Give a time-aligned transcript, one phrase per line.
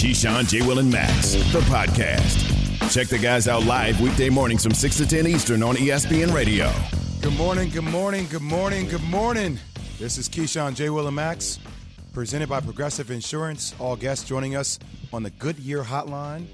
[0.00, 0.62] Keyshawn, J.
[0.66, 2.90] Will, and Max, the podcast.
[2.92, 6.72] Check the guys out live weekday mornings from 6 to 10 Eastern on ESPN Radio.
[7.20, 9.58] Good morning, good morning, good morning, good morning.
[9.98, 10.88] This is Keyshawn, J.
[10.88, 11.58] Will, and Max,
[12.14, 13.74] presented by Progressive Insurance.
[13.78, 14.78] All guests joining us
[15.12, 16.46] on the Goodyear Hotline.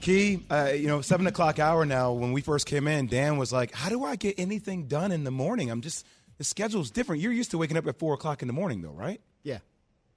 [0.00, 2.12] Key, uh, you know, 7 o'clock hour now.
[2.12, 5.24] When we first came in, Dan was like, How do I get anything done in
[5.24, 5.68] the morning?
[5.68, 6.06] I'm just,
[6.38, 7.22] the schedule's different.
[7.22, 9.20] You're used to waking up at 4 o'clock in the morning, though, right?
[9.42, 9.58] Yeah.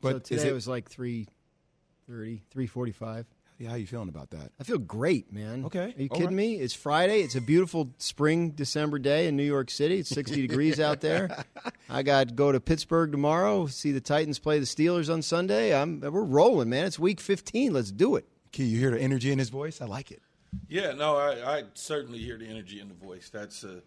[0.01, 0.89] But so today it- it was like
[2.09, 3.25] 3.30, 3.45.
[3.57, 4.51] Yeah, how you feeling about that?
[4.59, 5.63] I feel great, man.
[5.65, 6.35] Okay, Are you all kidding right.
[6.35, 6.55] me?
[6.55, 7.21] It's Friday.
[7.21, 9.99] It's a beautiful spring December day in New York City.
[9.99, 11.45] It's 60 degrees out there.
[11.89, 15.73] I got to go to Pittsburgh tomorrow, see the Titans play the Steelers on Sunday.
[15.73, 16.85] I'm we're rolling, man.
[16.85, 17.71] It's week 15.
[17.73, 18.25] Let's do it.
[18.51, 19.81] Key, you hear the energy in his voice?
[19.81, 20.21] I like it.
[20.67, 23.29] Yeah, no, I, I certainly hear the energy in the voice.
[23.29, 23.81] That's a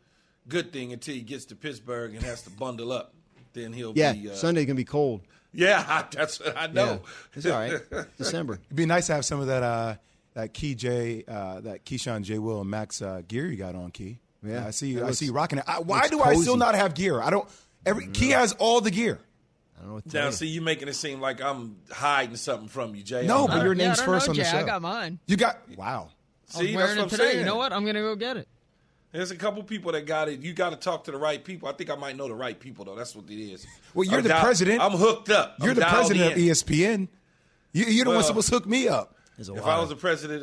[0.49, 3.13] good thing until he gets to Pittsburgh and has to bundle up.
[3.53, 4.31] Then he'll Yeah, be.
[4.31, 5.23] Uh, Sunday's going to be cold.
[5.55, 6.85] Yeah, that's what I know.
[6.85, 6.99] Yeah.
[7.35, 7.81] It's all right.
[8.19, 8.55] December.
[8.67, 9.95] It'd be nice to have some of that uh,
[10.35, 12.39] that Key J, uh, that Keyshawn J.
[12.39, 14.19] Will and Max uh, gear you got on Key.
[14.43, 14.67] Yeah.
[14.67, 14.99] I see you.
[15.05, 15.65] It I see you rocking it.
[15.67, 17.21] I, why looks do I still not have gear?
[17.21, 17.49] I don't.
[17.87, 19.19] Every Key has all the gear.
[19.77, 20.33] I don't know what to tell Now, you.
[20.33, 23.27] see, you making it seem like I'm hiding something from you, Jay.
[23.27, 23.65] No, but not.
[23.65, 24.51] your yeah, I name's don't first know, on the Jay.
[24.51, 24.59] show.
[24.59, 25.19] I got mine.
[25.27, 26.11] You got wow.
[26.47, 27.23] See, I was that's wearing what it I'm today.
[27.25, 27.39] saying.
[27.39, 27.73] You know what?
[27.73, 28.49] I'm gonna go get it.
[29.13, 30.41] There's a couple people that got it.
[30.41, 31.69] You got to talk to the right people.
[31.69, 32.95] I think I might know the right people, though.
[32.95, 33.67] That's what it is.
[33.95, 34.83] Well, you're I'm the dial- president.
[34.83, 35.57] I'm hooked up.
[35.61, 36.49] You're I'm the dialed president of E.
[36.49, 37.09] ESPN.
[37.73, 39.15] You, you're the one Well- supposed to hook me up.
[39.39, 40.43] If lot, I was the president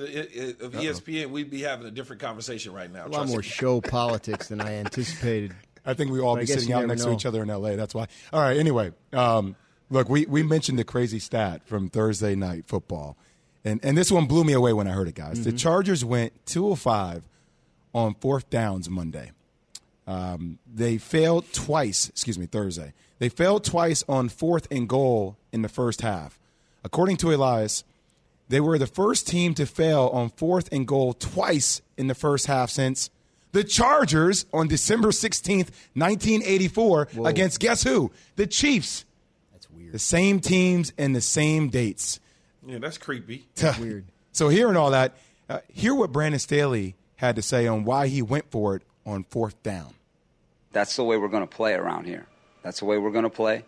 [0.61, 3.05] of- of ESPN, we'd be having a different conversation right now.
[3.05, 3.43] a lot more me.
[3.43, 5.53] show politics than I anticipated.
[5.85, 7.75] I think we all But be sitting out never next to each other in L.A.
[7.75, 8.07] That's why.
[8.33, 8.57] All right.
[8.57, 9.55] Anyway, um,
[9.89, 13.17] look, we, we mentioned the crazy stat from Thursday night football,
[13.65, 15.43] and and this one blew me away when I heard it, guys.
[15.43, 17.21] The Chargers went two of five
[17.95, 19.31] on fourth downs Monday.
[20.05, 22.09] Um, they failed twice.
[22.09, 22.93] Excuse me, Thursday.
[23.17, 26.37] They failed twice on fourth and goal in the first half.
[26.83, 27.83] According to Elias,
[28.49, 32.45] they were the first team to fail on fourth and goal twice in the first
[32.45, 33.09] half since
[33.53, 38.11] the Chargers on December 16th, 1984, against guess who?
[38.35, 39.05] The Chiefs.
[39.53, 39.93] That's weird.
[39.93, 42.19] The same teams and the same dates.
[42.67, 43.47] Yeah, that's creepy.
[43.55, 44.05] That's Weird.
[44.33, 45.15] So, hearing all that,
[45.47, 49.23] uh, hear what Brandon Staley had to say on why he went for it on
[49.23, 49.93] fourth down.
[50.75, 52.27] that's the way we're going to play around here.
[52.61, 53.63] That's the way we're going to play.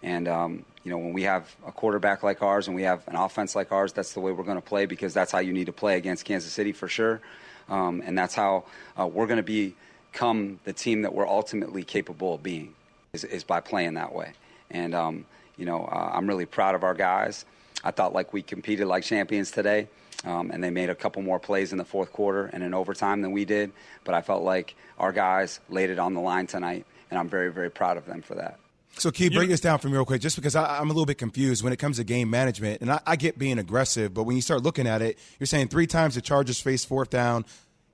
[0.00, 3.16] And, um, you know, when we have a quarterback like ours and we have an
[3.16, 5.66] offense like ours, that's the way we're going to play because that's how you need
[5.66, 7.20] to play against Kansas City for sure.
[7.68, 8.64] Um, and that's how
[8.98, 9.72] uh, we're going to
[10.12, 12.74] become the team that we're ultimately capable of being
[13.12, 14.32] is, is by playing that way.
[14.70, 15.26] And, um,
[15.56, 17.44] you know, uh, I'm really proud of our guys.
[17.82, 19.88] I thought like we competed like champions today.
[20.24, 23.22] Um, and they made a couple more plays in the fourth quarter and in overtime
[23.22, 23.72] than we did.
[24.04, 27.52] But I felt like our guys laid it on the line tonight, and I'm very,
[27.52, 28.58] very proud of them for that.
[28.98, 31.06] So, Key, break this down for me real quick, just because I, I'm a little
[31.06, 32.82] bit confused when it comes to game management.
[32.82, 35.68] And I, I get being aggressive, but when you start looking at it, you're saying
[35.68, 37.46] three times the Chargers faced fourth down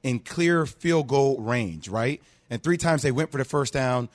[0.03, 2.21] in clear field goal range, right?
[2.51, 4.09] And three times they went for the first down.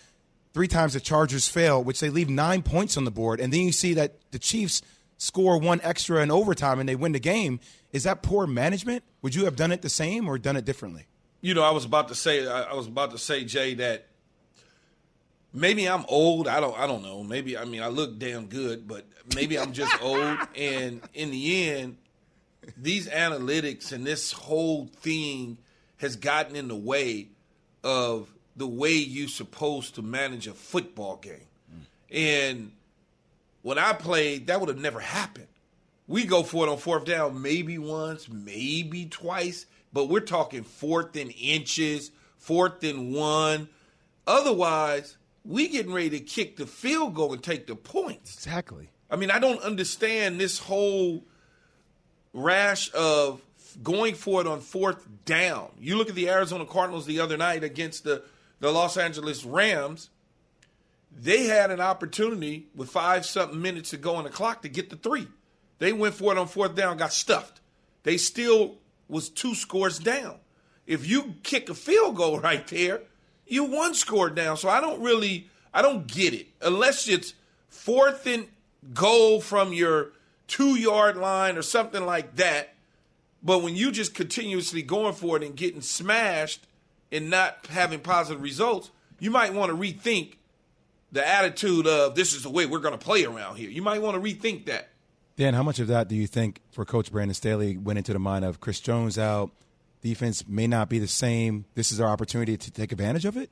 [0.53, 3.40] Three times the Chargers failed, which they leave nine points on the board.
[3.40, 4.81] And then you see that the Chiefs
[5.18, 7.59] score one extra in overtime and they win the game.
[7.94, 9.04] Is that poor management?
[9.22, 11.06] Would you have done it the same or done it differently?
[11.42, 14.08] You know, I was about to say, I was about to say, Jay, that
[15.54, 16.48] maybe I'm old.
[16.48, 17.24] I don't, I don't know.
[17.24, 19.06] Maybe I mean I look damn good, but
[19.36, 20.38] maybe I'm just old.
[20.56, 21.98] And in the end,
[22.78, 25.59] these analytics and this whole thing
[25.98, 27.28] has gotten in the way
[27.84, 31.48] of the way you're supposed to manage a football game.
[31.72, 31.86] Mm.
[32.12, 32.72] And
[33.62, 35.48] when I played, that would have never happened.
[36.08, 41.16] We go for it on fourth down, maybe once, maybe twice, but we're talking fourth
[41.16, 43.69] and inches, fourth and one.
[44.28, 48.34] Otherwise, we getting ready to kick the field goal and take the points.
[48.36, 48.90] Exactly.
[49.09, 51.24] I mean, I don't understand this whole
[52.34, 53.41] rash of
[53.81, 55.72] going for it on fourth down.
[55.80, 58.24] You look at the Arizona Cardinals the other night against the,
[58.59, 60.09] the Los Angeles Rams.
[61.16, 64.90] They had an opportunity with five something minutes to go on the clock to get
[64.90, 65.28] the three.
[65.79, 67.61] They went for it on fourth down, got stuffed.
[68.03, 68.75] They still
[69.08, 70.37] was two scores down.
[70.85, 73.02] If you kick a field goal right there,
[73.47, 74.58] you one score down.
[74.58, 77.34] So I don't really, I don't get it unless it's
[77.70, 78.47] fourth and
[78.93, 80.11] goal from your
[80.47, 82.76] two yard line or something like that.
[83.41, 86.66] But when you just continuously going for it and getting smashed
[87.11, 90.35] and not having positive results, you might want to rethink
[91.11, 93.69] the attitude of this is the way we're going to play around here.
[93.69, 94.90] You might want to rethink that.
[95.35, 98.20] Dan, how much of that do you think for Coach Brandon Staley went into the
[98.20, 99.52] mind of Chris Jones out?
[100.02, 101.66] Defense may not be the same.
[101.76, 103.50] This is our opportunity to take advantage of it.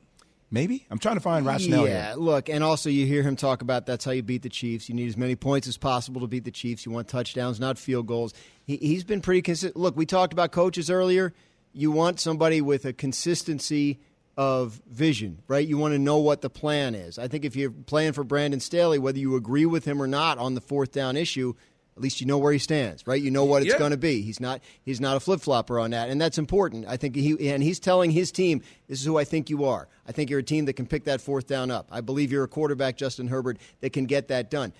[0.54, 1.88] Maybe I'm trying to find rationale.
[1.88, 2.16] Yeah, here.
[2.18, 4.90] look, and also you hear him talk about that's how you beat the Chiefs.
[4.90, 6.86] You need as many points as possible to beat the Chiefs.
[6.86, 8.34] You want touchdowns, not field goals.
[8.66, 9.78] He, he's been pretty consistent.
[9.78, 11.34] Look, we talked about coaches earlier.
[11.72, 14.02] You want somebody with a consistency
[14.36, 15.66] of vision, right?
[15.66, 17.18] You want to know what the plan is.
[17.18, 20.38] I think if you're playing for Brandon Staley, whether you agree with him or not
[20.38, 21.54] on the fourth down issue,
[22.02, 23.22] least you know where he stands, right?
[23.22, 23.80] You know what it's Yeah.
[23.80, 24.22] going to be.
[24.22, 26.86] He's not he's not a flip flopper on that, and that's important.
[26.88, 29.88] I think he and he's telling his team, "This is who I think you are.
[30.08, 31.88] I think you're a team that can pick that fourth down up.
[31.92, 34.74] I believe you're a quarterback, Justin Herbert, that can get that done."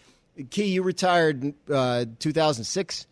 [0.50, 3.06] Key, you retired in uh, 2006,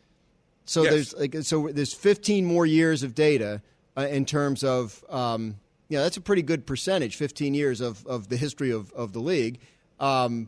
[0.66, 0.92] so Yes.
[0.94, 3.62] there's like so there's 15 more years of data
[3.98, 5.56] uh, in terms of um,
[5.90, 7.16] yeah, that's a pretty good percentage.
[7.16, 9.60] 15 years of of the history of of the league.
[10.00, 10.48] Um,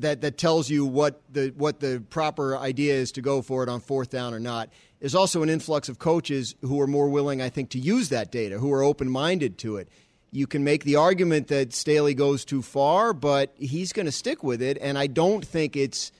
[0.00, 3.68] that that tells you what the what the proper idea is to go for it
[3.68, 4.70] on fourth down or not.
[5.00, 8.32] There's also an influx of coaches who are more willing, I think, to use that
[8.32, 9.88] data, who are open minded to it.
[10.30, 14.42] You can make the argument that Staley goes too far, but he's going to stick
[14.42, 16.12] with it, and I don't think it's.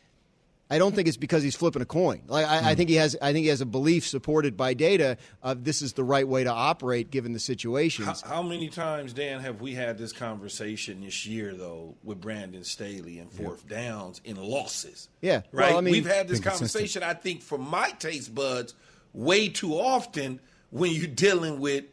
[0.71, 2.23] I don't think it's because he's flipping a coin.
[2.27, 2.77] Like I, I hmm.
[2.77, 5.95] think he has, I think he has a belief supported by data of this is
[5.95, 8.21] the right way to operate given the situations.
[8.21, 12.65] How, how many times, Dan, have we had this conversation this year, though, with Brandon
[12.65, 15.09] Staley and fourth downs in losses?
[15.23, 15.43] Yeah.
[15.53, 15.71] Right?
[15.71, 18.75] Well, I mean- We've had this conversation, I think, for my taste buds,
[19.15, 21.85] way too often when you're dealing with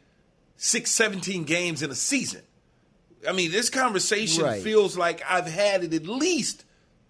[0.58, 2.42] six, 17 games in a season.
[3.28, 4.62] I mean, this conversation Right.
[4.62, 6.66] feels like I've had it at least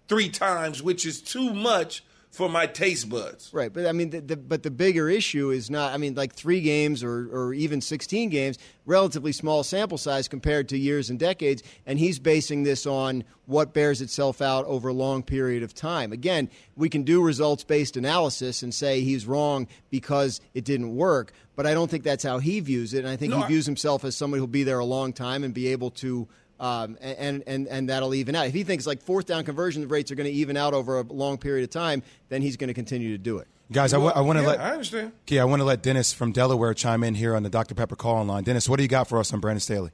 [0.08, 3.48] three times, which is too much for my taste buds.
[3.50, 5.94] Right, but I mean, the, the, but the bigger issue is not.
[5.94, 10.68] I mean, like three games or, or even sixteen games, relatively small sample size compared
[10.68, 14.92] to years and decades, and he's basing this on what bears itself out over a
[14.92, 16.12] long period of time.
[16.12, 21.32] Again, we can do results based analysis and say he's wrong because it didn't work,
[21.54, 23.48] but I don't think that's how he views it, and I think No, he I-
[23.48, 26.28] views himself as somebody who'll be there a long time and be able to.
[26.58, 28.46] Um, and, and and that'll even out.
[28.46, 31.02] If he thinks like fourth down conversion rates are going to even out over a
[31.02, 33.46] long period of time, then he's going to continue to do it.
[33.70, 35.12] Guys, I want to Yeah, let I understand.
[35.26, 37.74] Okay, I want to let Dennis from Delaware chime in here on the Dr.
[37.74, 38.44] Pepper call line.
[38.44, 39.90] Dennis, what do you got for us on Brandon Staley?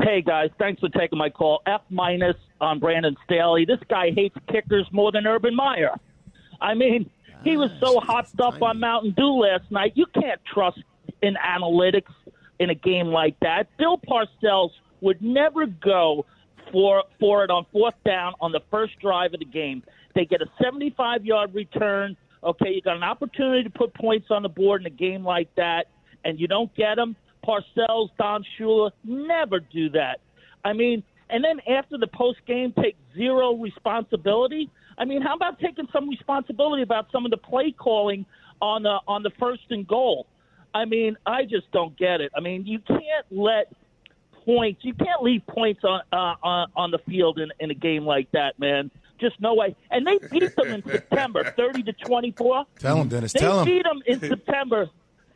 [0.00, 1.62] Hey guys, thanks for taking my call.
[1.66, 3.64] F minus on Brandon Staley.
[3.64, 5.98] This guy hates kickers more than Urban Meyer.
[6.60, 7.10] I mean,
[7.42, 9.92] he was so hopped up on Mountain Dew last night.
[9.94, 10.78] You can't trust
[11.22, 12.12] in analytics
[12.58, 13.68] in a game like that.
[13.76, 14.70] Bill Parcells
[15.04, 16.24] would never go
[16.72, 19.82] for for it on fourth down on the first drive of the game.
[20.14, 22.16] They get a 75 yard return.
[22.42, 25.54] Okay, you got an opportunity to put points on the board in a game like
[25.56, 25.86] that,
[26.24, 27.16] and you don't get them.
[27.46, 30.20] Parcells, Don Shula never do that.
[30.64, 34.70] I mean, and then after the post game, take zero responsibility.
[34.96, 38.24] I mean, how about taking some responsibility about some of the play calling
[38.60, 40.26] on the on the first and goal?
[40.74, 42.32] I mean, I just don't get it.
[42.36, 43.72] I mean, you can't let
[44.44, 44.84] points.
[44.84, 48.30] You can't leave points on uh, on, on the field in, in a game like
[48.32, 48.90] that, man.
[49.20, 49.74] Just no way.
[49.90, 52.64] And they beat them in September, thirty to twenty four.
[52.78, 53.32] Tell him, Dennis.
[53.32, 53.66] They Tell him.
[53.66, 54.88] beat them in September,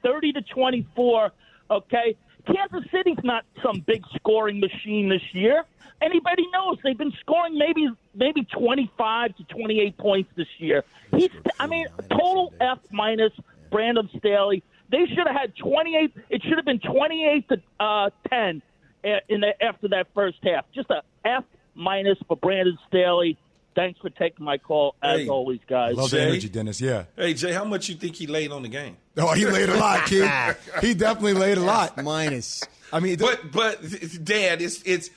[0.03, 1.31] thirty to twenty-four.
[1.71, 2.17] Okay,
[2.47, 5.65] Kansas City's not some big scoring machine this year.
[6.01, 10.85] Anybody knows they've been scoring maybe maybe twenty-five to twenty-eight points this year.
[11.15, 13.33] He's, I mean, total F minus.
[13.71, 14.63] Brandon Staley.
[14.91, 16.15] They should have had twenty-eight.
[16.31, 18.65] It should have been twenty-eight to uh, ten uh,
[19.05, 20.65] in the, after that first half.
[20.75, 23.37] Just a F minus for Brandon Staley.
[23.75, 25.29] Thanks for taking my call as Hey.
[25.29, 25.95] always, guys.
[25.95, 26.81] Love the energy, Dennis.
[26.81, 27.05] Yeah.
[27.15, 28.97] Hey, Jay, how much you think he laid on the game?
[29.17, 30.29] Oh, he laid a lot, kid.
[30.81, 32.03] He definitely laid a lot.
[32.03, 32.65] Minus.
[32.93, 33.81] I mean, But but
[34.25, 35.11] Dad, it's it's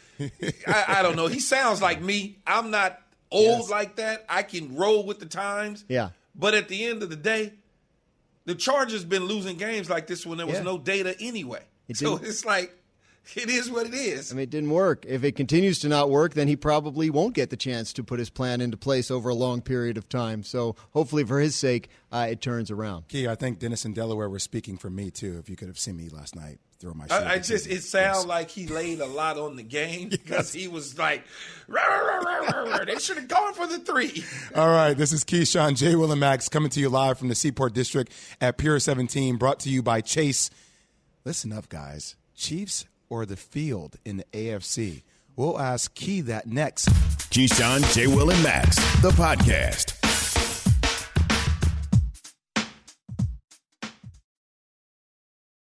[0.68, 1.26] I, I don't know.
[1.28, 2.38] He sounds like me.
[2.46, 3.02] I'm not
[3.32, 4.26] old like that.
[4.30, 5.84] I can roll with the times.
[5.88, 6.10] Yeah.
[6.36, 7.54] But at the end of the day,
[8.46, 10.64] the Chargers been losing games like this when there was Yeah.
[10.64, 11.64] no data anyway.
[11.88, 12.76] It so didn't- it's like
[13.36, 14.32] it is what it is.
[14.32, 15.06] I mean, it didn't work.
[15.08, 18.20] If it continues to not work, then he probably won't get the chance to put
[18.20, 20.44] his plan into place over a long period of time.
[20.44, 23.08] So hopefully, for his sake, uh, it turns around.
[23.08, 25.38] Key, I think Dennis and Delaware were speaking for me too.
[25.40, 27.08] If you could have seen me last night, throw my.
[27.08, 30.52] shoulder I, I just it sounds like he laid a lot on the game because
[30.52, 31.24] he was like,
[31.68, 34.24] "Rah, rah, rah, rah, rah, they should have gone for the three.
[34.56, 35.96] All right, this is Keyshawn J.
[35.96, 38.12] Will and Max coming to you live from the Seaport District
[38.42, 40.50] at Pier 17, brought to you by Chase.
[41.24, 42.16] Listen up, guys.
[42.36, 45.04] Chiefs or the field in the AFC?
[45.36, 46.88] We'll ask Key that next.
[47.30, 48.08] Keyshawn, J.
[48.08, 49.98] Will, and Max, the podcast.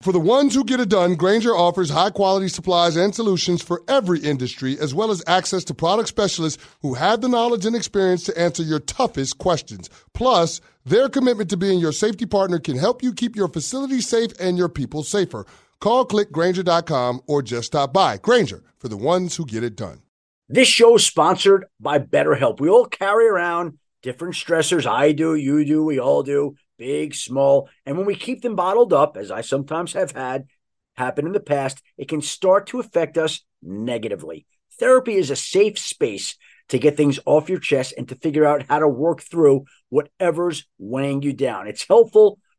[0.06, 3.82] For the ones who get it done, Grainger offers high quality supplies and solutions for
[3.88, 8.24] every industry, as well as access to product specialists who have the knowledge and experience
[8.26, 9.90] to answer your toughest questions.
[10.14, 14.32] Plus, their commitment to being your safety partner can help you keep your facility safe
[14.40, 15.44] and your people safer.
[15.80, 18.18] Call clickgrainger.com or just stop by.
[18.18, 20.02] Grainger for the ones who get it done.
[20.48, 22.60] This show is sponsored by BetterHelp.
[22.60, 24.86] We all carry around different stressors.
[24.86, 27.70] I do, you do, we all do, big, small.
[27.86, 30.46] And when we keep them bottled up, as I sometimes have had
[30.96, 34.46] happen in the past, it can start to affect us negatively.
[34.80, 36.38] Therapy is a safe space
[36.70, 40.66] to get things off your chest and to figure out how to work through whatever's
[40.78, 41.68] weighing you down.
[41.68, 42.40] It's helpful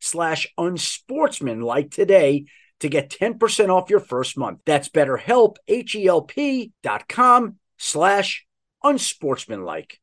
[0.00, 2.46] slash unsportsmanlike today
[2.80, 4.60] to get 10% off your first month.
[4.66, 8.46] That's betterhelp, H-E-L-P dot com slash
[8.82, 10.00] unsportsmanlike.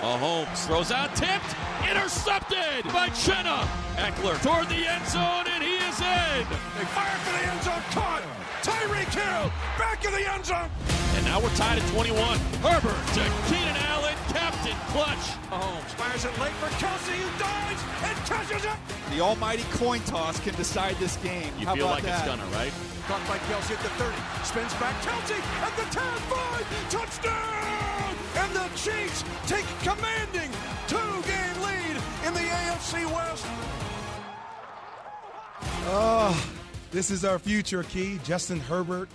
[0.00, 1.54] Mahomes throws out, tipped,
[1.88, 3.62] intercepted by Chenna.
[3.94, 6.42] Ekeler toward the end zone, and he is in.
[6.74, 8.22] They fire for the end zone, caught.
[8.62, 10.70] Tyreek Hill, back of the end zone.
[11.14, 12.18] And now we're tied at 21.
[12.62, 14.14] Herbert to Keenan Allen,
[14.62, 15.18] captain clutch.
[15.50, 19.14] Mahomes fires it late for Kelce, who dives and catches it.
[19.14, 21.52] The almighty coin toss can decide this game.
[21.58, 22.26] You How feel about like that?
[22.26, 22.72] it's gonna, right?
[23.08, 24.16] Caught by Kelce at the 30.
[24.44, 26.90] Spins back Kelce at the 10, 5.
[26.90, 28.14] Touchdown!
[28.34, 30.50] And the Chiefs take commanding
[30.88, 33.46] two-game lead in the AFC West.
[35.86, 36.52] Oh,
[36.90, 38.20] this is our future, Key.
[38.24, 39.08] Justin Herbert.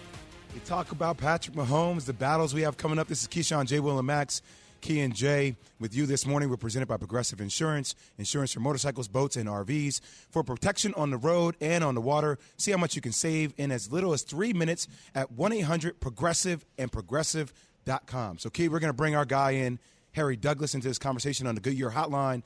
[0.54, 3.08] We talk about Patrick Mahomes, the battles we have coming up.
[3.08, 3.80] This is Keyshawn J.
[3.80, 4.42] Will and Max.
[4.82, 6.50] Key and Jay with you this morning.
[6.50, 10.02] We're presented by Progressive Insurance, insurance for motorcycles, boats, and RVs.
[10.30, 13.54] For protection on the road and on the water, see how much you can save
[13.58, 18.40] in as little as three minutes at 1 800 Progressive and Progressive.com.
[18.40, 19.80] So, Key, we're going to bring our guy in,
[20.14, 22.44] Harry Douglas, into this conversation on the Goodyear Hotline.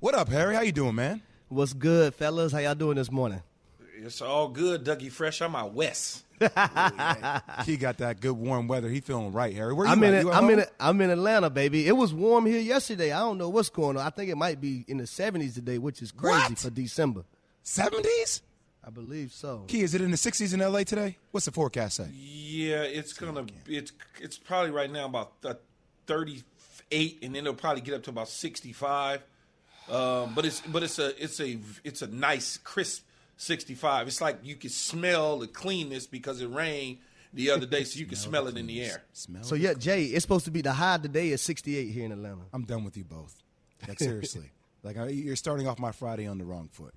[0.00, 0.54] What up, Harry?
[0.54, 1.22] How you doing, man?
[1.48, 2.52] What's good, fellas?
[2.52, 3.42] How y'all doing this morning?
[3.98, 5.40] It's all good, Dougie Fresh.
[5.42, 6.24] I'm out west.
[6.40, 8.88] he got that good warm weather.
[8.88, 9.72] He feeling right, Harry.
[9.72, 10.14] Where you I'm at?
[10.14, 10.20] in.
[10.26, 10.58] You at I'm in.
[10.58, 10.68] home?
[10.78, 11.88] I'm in Atlanta, baby.
[11.88, 13.12] It was warm here yesterday.
[13.12, 14.06] I don't know what's going on.
[14.06, 16.58] I think it might be in the 70s today, which is crazy What?
[16.58, 17.24] for December.
[17.64, 18.42] 70s?
[18.86, 19.64] I believe so.
[19.66, 21.16] Key, is it in the 60s in LA today?
[21.32, 22.08] What's the forecast say?
[22.12, 23.46] Yeah, it's gonna.
[23.66, 25.54] It's it's probably right now about uh,
[26.06, 29.22] 38, and then it'll probably get up to about 65.
[29.90, 33.05] Um, but it's but it's a it's a it's a nice crisp
[33.36, 34.06] 65.
[34.08, 36.98] It's like you can smell the cleanness because it rained
[37.32, 39.02] the other day, so you can smell it in the air.
[39.12, 42.12] Smell So yeah, Jay, it's supposed to be the high today is 68 here in
[42.12, 42.42] Atlanta.
[42.52, 43.42] I'm done with you both.
[43.86, 44.50] Like seriously,
[44.82, 46.94] like I, you're starting off my Friday on the wrong foot.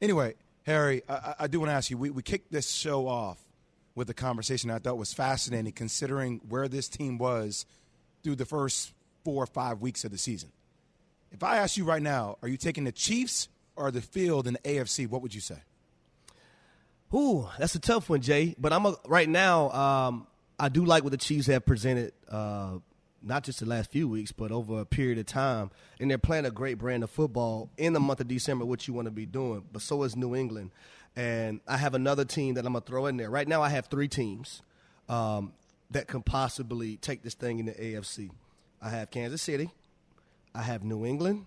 [0.00, 0.34] Anyway,
[0.64, 1.98] Harry, I, I- I do want to ask you.
[1.98, 3.38] We we kicked this show off
[3.94, 7.66] with a conversation I thought was fascinating, considering where this team was
[8.22, 8.94] through the first
[9.24, 10.50] four or five weeks of the season.
[11.32, 14.54] If I ask you right now, are you taking the Chiefs or the field in
[14.54, 15.06] the AFC?
[15.08, 15.58] What would you say?
[17.14, 18.54] Ooh, that's a tough one, Jay.
[18.58, 19.70] But I'm a, right now.
[19.70, 20.26] Um,
[20.58, 22.78] I do like what the Chiefs have presented, uh,
[23.22, 25.70] not just the last few weeks, but over a period of time.
[25.98, 28.94] And they're playing a great brand of football in the month of December, which you
[28.94, 29.64] want to be doing.
[29.72, 30.70] But so is New England.
[31.16, 33.28] And I have another team that I'm gonna throw in there.
[33.28, 34.62] Right now, I have three teams
[35.08, 35.52] um,
[35.90, 38.30] that can possibly take this thing in the AFC.
[38.80, 39.70] I have Kansas City,
[40.54, 41.44] I have New England,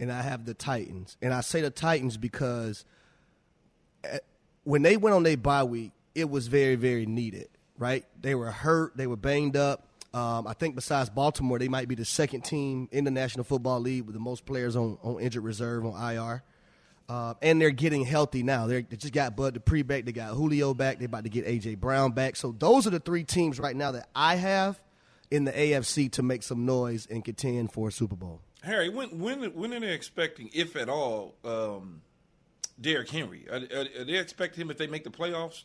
[0.00, 1.16] and I have the Titans.
[1.22, 2.84] And I say the Titans because
[4.64, 8.04] when they went on their bye week, it was very, very needed, right?
[8.20, 9.86] They were hurt, they were banged up.
[10.14, 13.80] Um, I think besides Baltimore, they might be the second team in the National Football
[13.80, 16.42] League with the most players on, on injured reserve on IR.
[17.08, 18.66] Uh, and they're getting healthy now.
[18.66, 20.04] They're, they just got Bud Dupree back.
[20.04, 20.98] They got Julio back.
[20.98, 21.76] They're about to get A.J.
[21.76, 22.36] Brown back.
[22.36, 24.80] So those are the three teams right now that I have
[25.30, 28.40] in the AFC to make some noise and contend for a Super Bowl.
[28.62, 32.02] Harry, when when when are they expecting, if at all, um,
[32.82, 33.46] Derrick Henry?
[33.50, 35.62] Are, are, are they expecting him if they make the playoffs?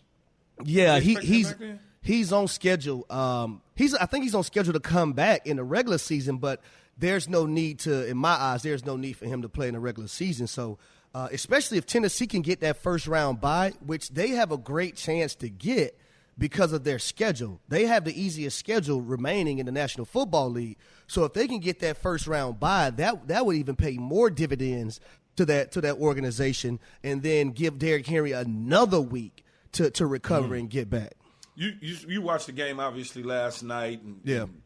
[0.64, 1.54] Yeah, he, he's
[2.02, 3.06] he's on schedule.
[3.10, 6.62] Um, he's I think he's on schedule to come back in the regular season, but
[6.98, 9.74] there's no need to, in my eyes, there's no need for him to play in
[9.76, 10.48] the regular season.
[10.48, 10.80] So,
[11.14, 14.96] uh, especially if Tennessee can get that first round bye, which they have a great
[14.96, 15.98] chance to get
[16.38, 17.60] because of their schedule.
[17.68, 20.78] They have the easiest schedule remaining in the National Football League.
[21.08, 24.30] So if they can get that first round bye, that that would even pay more
[24.30, 25.00] dividends
[25.38, 30.53] to that to that organization, and then give Derrick Henry another week to to recover
[30.56, 31.13] and get back.
[31.56, 34.44] You, you you watched the game obviously last night, and Yeah.
[34.44, 34.62] and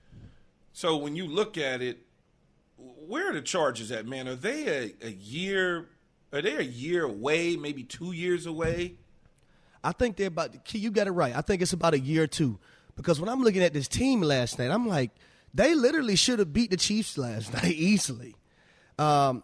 [0.74, 2.00] so when you look at it,
[2.78, 4.28] where are the Chargers at, man?
[4.28, 5.88] Are they a, a year?
[6.34, 7.56] Are they a year away?
[7.58, 8.96] Maybe two years away
[9.84, 10.64] I think they're about.
[10.64, 11.36] Key, you got it right.
[11.36, 12.60] I think it's about a year or two.
[12.96, 15.10] Because when I'm looking at this team last night, I'm like,
[15.56, 18.36] they literally should have beat the Chiefs last night easily.
[19.00, 19.44] Um,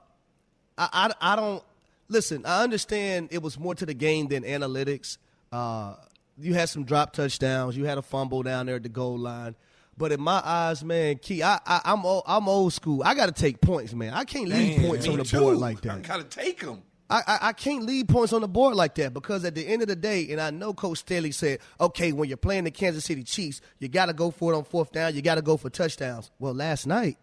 [0.77, 1.63] I, I, I don't
[2.07, 2.45] listen.
[2.45, 5.17] I understand it was more to the game than analytics.
[5.51, 5.95] Uh,
[6.37, 7.75] you had some drop touchdowns.
[7.75, 9.55] You had a fumble down there at the goal line.
[9.97, 13.01] But in my eyes, man, Key, I, I, I'm old, I'm old school.
[13.03, 14.13] I got to take points, man.
[14.13, 15.39] I can't leave Man, points on the too.
[15.39, 15.95] board like that.
[15.95, 16.83] I gotta take them.
[17.09, 19.81] I, I, I can't leave points on the board like that because at the end
[19.81, 23.05] of the day, and I know Coach Staley said, okay, when you're playing the Kansas
[23.05, 25.15] City Chiefs, you got to go for it on fourth down.
[25.15, 26.29] You got to go for touchdowns.
[26.37, 27.17] Well, last night,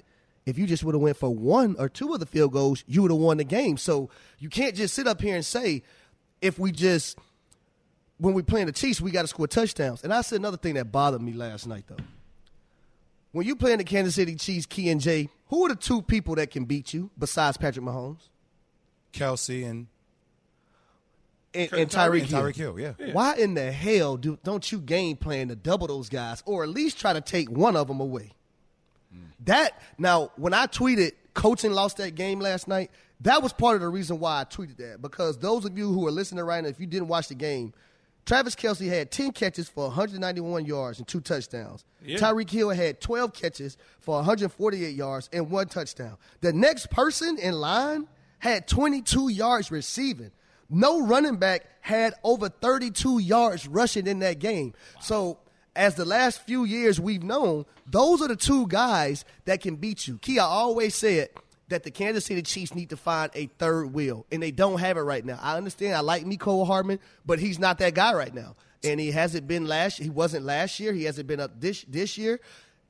[0.46, 3.02] if you just would have went for one or two of the field goals, you
[3.02, 3.76] would have won the game.
[3.76, 5.82] So you can't just sit up here and say,
[6.40, 7.18] if we just
[8.18, 10.04] when we playing the Chiefs, we got to score touchdowns.
[10.04, 11.96] And I said another thing that bothered me last night though.
[13.32, 16.36] When you playing the Kansas City Chiefs, Key and Jay, who are the two people
[16.36, 18.28] that can beat you besides Patrick Mahomes?
[19.12, 19.86] Kelce and
[21.52, 22.42] and, and Tyreek Hill.
[22.42, 22.92] Tyreek Hill, yeah.
[23.12, 26.68] Why in the hell do don't you game plan to double those guys, or at
[26.68, 28.32] least try to take one of them away?
[29.44, 32.90] That now, when I tweeted coaching lost that game last night,
[33.20, 36.06] that was part of the reason why I tweeted that because those of you who
[36.06, 37.72] are listening right now, if you didn't watch the game,
[38.26, 41.84] Travis Kelce had 10 catches for 191 yards and two touchdowns.
[42.02, 42.18] Yeah.
[42.18, 46.16] Tyreek Hill had 12 catches for 148 yards and one touchdown.
[46.40, 50.30] The next person in line had 22 yards receiving.
[50.70, 54.72] No running back had over 32 yards rushing in that game.
[55.00, 55.38] So,
[55.76, 60.06] as the last few years we've known, those are the two guys that can beat
[60.06, 60.18] you.
[60.18, 61.30] Key, I always said
[61.68, 64.96] that the Kansas City Chiefs need to find a third wheel, and they don't have
[64.96, 65.38] it right now.
[65.42, 65.94] I understand.
[65.94, 69.66] I like Mecole Hardman, but he's not that guy right now, and he hasn't been
[69.66, 69.98] last.
[69.98, 70.92] He wasn't last year.
[70.92, 72.40] He hasn't been up this this year.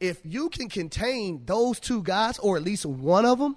[0.01, 3.57] If you can contain those two guys, or at least one of them,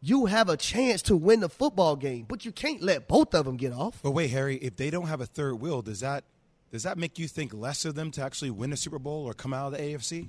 [0.00, 2.26] you have a chance to win the football game.
[2.28, 4.00] But you can't let both of them get off.
[4.02, 6.24] But wait, Harry, if they don't have a third wheel, does that
[6.72, 9.34] does that make you think less of them to actually win a Super Bowl or
[9.34, 10.28] come out of the AFC?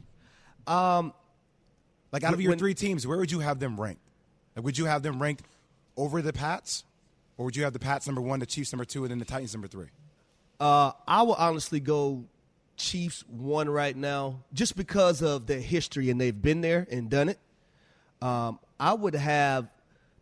[0.67, 1.13] Um,
[2.11, 4.01] Like out of your when- three teams, where would you have them ranked?
[4.55, 5.43] Like, would you have them ranked
[5.95, 6.83] over the Pats,
[7.37, 9.25] or would you have the Pats number one, the Chiefs number two, and then the
[9.25, 9.87] Titans number three?
[10.59, 12.25] Uh, I will honestly go
[12.77, 17.29] Chiefs one right now, just because of their history and they've been there and done
[17.29, 17.37] it.
[18.21, 19.67] Um, I would have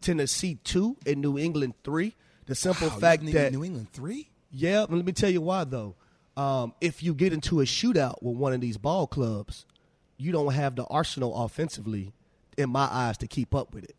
[0.02, 2.16] Tennessee two and New England three.
[2.48, 4.30] The simple Wow, fact that New England three.
[4.52, 5.96] yeah, let me tell you why though.
[6.38, 9.66] Um, if you get into a shootout with one of these ball clubs,
[10.18, 12.14] you don't have the arsenal offensively,
[12.58, 13.96] in my eyes, to keep up with it.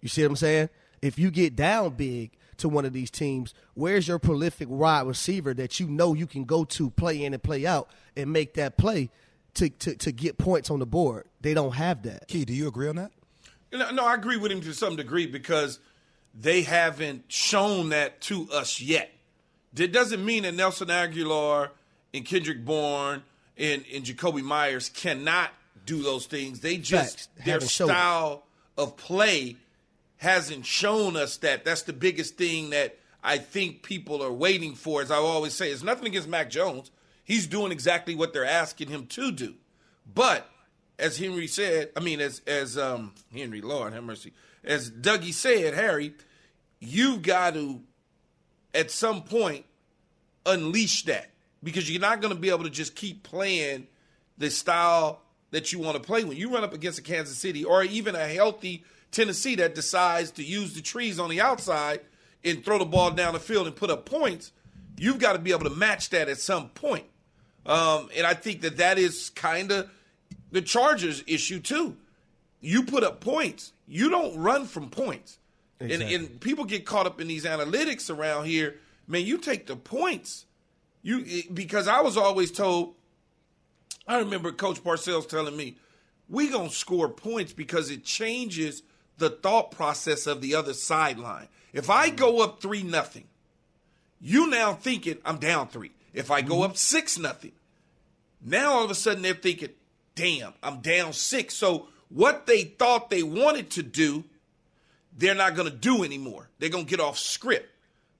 [0.00, 0.70] You see what I'm saying?
[1.02, 5.52] If you get down big to one of these teams, where's your prolific wide receiver
[5.54, 8.78] that you know you can go to play in and play out and make that
[8.78, 9.10] play
[9.54, 11.26] to, to, to get points on the board?
[11.42, 12.26] They don't have that.
[12.28, 13.12] Key, do you agree on that?
[13.72, 15.78] No, no, I agree with him to some degree because
[16.34, 19.10] they haven't shown that to us yet.
[19.74, 21.70] That doesn't mean that Nelson Agholor
[22.12, 23.22] and Kendrick Bourne
[23.56, 25.50] and, and Jakobi Meyers cannot
[25.86, 26.60] do those things.
[26.60, 27.44] They just Facts.
[27.44, 27.62] their it.
[27.62, 28.44] style
[28.76, 29.56] of play
[30.16, 31.64] hasn't shown us that.
[31.64, 35.02] That's the biggest thing that I think people are waiting for.
[35.02, 36.90] As I always say, it's nothing against Mac Jones.
[37.24, 39.54] He's doing exactly what they're asking him to do.
[40.12, 40.48] But
[40.98, 44.32] as Henry said, I mean, as as um, Henry, Lord have mercy,
[44.64, 46.14] as Dougie said, Harry,
[46.80, 47.80] you've got to
[48.74, 49.64] at some point
[50.46, 51.30] unleash that
[51.62, 53.86] because you're not going to be able to just keep playing
[54.38, 57.64] the style that you want to play when you run up against a Kansas City
[57.64, 62.00] or even a healthy Tennessee that decides to use the trees on the outside
[62.44, 64.52] and throw the ball down the field and put up points.
[64.96, 67.04] You've got to be able to match that at some point.
[67.66, 69.90] Um, and I think that that is kind of
[70.50, 71.96] the Chargers' issue too.
[72.60, 73.72] You put up points.
[73.86, 75.38] You don't run from points.
[75.80, 76.14] And, Exactly.
[76.14, 78.76] and people get caught up in these analytics around here.
[79.06, 80.44] Man, you take the points.
[81.02, 82.94] You because I was always told.
[84.06, 85.78] I remember Coach Parcells telling me,
[86.28, 88.82] "We gonna score points because it changes
[89.20, 91.48] the thought process of the other sideline.
[91.72, 92.16] If I mm-hmm.
[92.16, 93.28] go up three nothing,
[94.20, 95.92] you now thinking I'm down three.
[96.12, 96.72] If I go mm-hmm.
[96.72, 97.52] up six nothing,
[98.44, 99.70] now all of a sudden they're thinking,
[100.14, 101.54] damn, I'm down six.
[101.54, 104.24] So what they thought they wanted to do,
[105.16, 106.48] they're not going to do anymore.
[106.58, 107.68] They're going to get off script.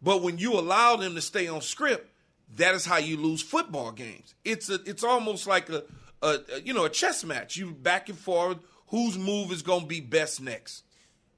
[0.02, 2.10] But when you allow them to stay on script,
[2.56, 4.34] that is how you lose football games.
[4.44, 5.84] It's a, it's almost like a,
[6.22, 7.56] a, a you know a chess match.
[7.56, 8.58] You back and forward.
[8.88, 10.82] Whose move is going to be best next?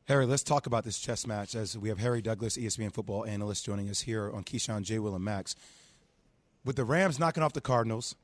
[0.07, 3.65] Harry, let's talk about this chess match as we have Harry Douglas, ESPN football analyst,
[3.65, 4.99] joining us here on Keyshawn, J.
[4.99, 5.55] Will, and Max.
[6.65, 8.17] With the Rams knocking off the Cardinals,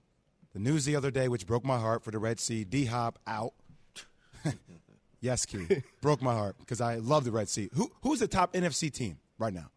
[0.54, 3.18] the news the other day, which broke my heart for the Red Sea, D Hop
[3.26, 3.52] out.
[5.20, 5.82] yes, Key.
[6.00, 7.70] broke my heart because I love the Red Sea.
[7.74, 9.70] Who, who's the top NFC team right now?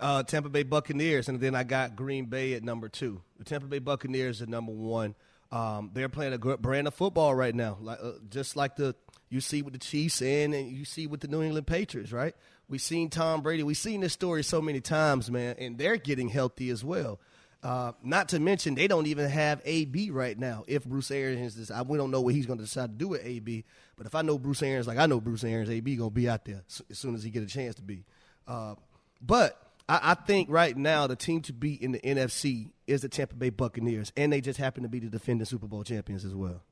[0.00, 3.20] Uh, Tampa Bay Buccaneers, and then I got Green Bay at number two.
[3.38, 5.14] The Tampa Bay Buccaneers at number one.
[5.50, 8.94] Um, they're playing a brand of football right now, like uh, just like the
[9.30, 12.34] you see with the Chiefs and you see with the New England Patriots, right?
[12.68, 13.62] We've seen Tom Brady.
[13.62, 17.18] We've seen this story so many times, man, and they're getting healthy as well.
[17.60, 20.64] Uh, not to mention, they don't even have AB right now.
[20.68, 23.24] If Bruce Arians is, we don't know what he's going to decide to do with
[23.24, 23.64] AB.
[23.96, 26.28] But if I know Bruce Arians, like I know Bruce Arians, AB going to be
[26.28, 28.04] out there as soon as he get a chance to be.
[28.46, 28.76] Uh,
[29.20, 33.08] but I, I, think right now the team to beat in the NFC is the
[33.08, 36.34] Tampa Bay Buccaneers, and they just happen to be the defending Super Bowl champions as
[36.34, 36.62] well.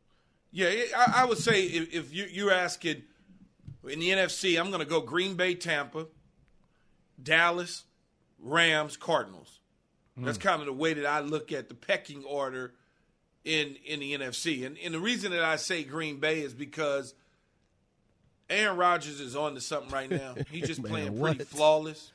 [0.52, 3.02] Yeah, I, I would say if, if you, you're asking
[3.88, 6.06] in the NFC, I'm going to go Green Bay, Tampa,
[7.20, 7.84] Dallas,
[8.38, 9.60] Rams, Cardinals.
[10.18, 10.24] Mm.
[10.24, 12.72] That's kind of the way that I look at the pecking order
[13.44, 14.66] in in the NFC.
[14.66, 17.14] And, and the reason that I say Green Bay is because
[18.48, 20.34] Aaron Rodgers is on to something right now.
[20.50, 21.48] He's just Man, playing pretty what?
[21.48, 22.12] flawless.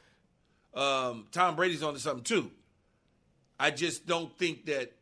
[0.73, 2.51] Um, Tom Brady's on to something too.
[3.59, 4.93] I just don't think that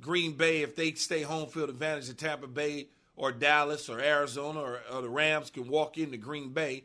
[0.00, 4.60] Green Bay, if they stay home field advantage of Tampa Bay or Dallas or Arizona
[4.60, 6.84] or, or the Rams, can walk into Green Bay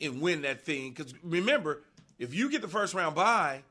[0.00, 0.90] and win that thing.
[0.90, 1.82] Because remember,
[2.18, 3.62] if you get the first round bye,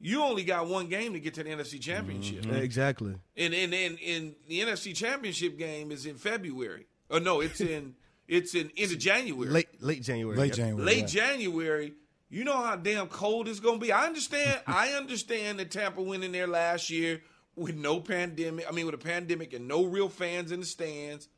[0.00, 2.42] you only got one game to get to the NFC Championship.
[2.42, 2.56] Mm-hmm.
[2.56, 3.14] Exactly.
[3.36, 6.86] And and, and and the NFC Championship game is in February.
[7.10, 7.94] Oh no, it's in
[8.28, 9.50] it's in end of January.
[9.50, 10.36] Late late January.
[10.36, 10.84] Late January.
[10.84, 11.26] Late yeah.
[11.26, 11.94] January.
[12.28, 13.92] You know how damn cold it's gonna be.
[13.92, 14.60] I understand.
[14.66, 17.22] I understand that Tampa went in there last year
[17.54, 18.66] with no pandemic.
[18.68, 21.28] I mean, with a pandemic and no real fans in the stands.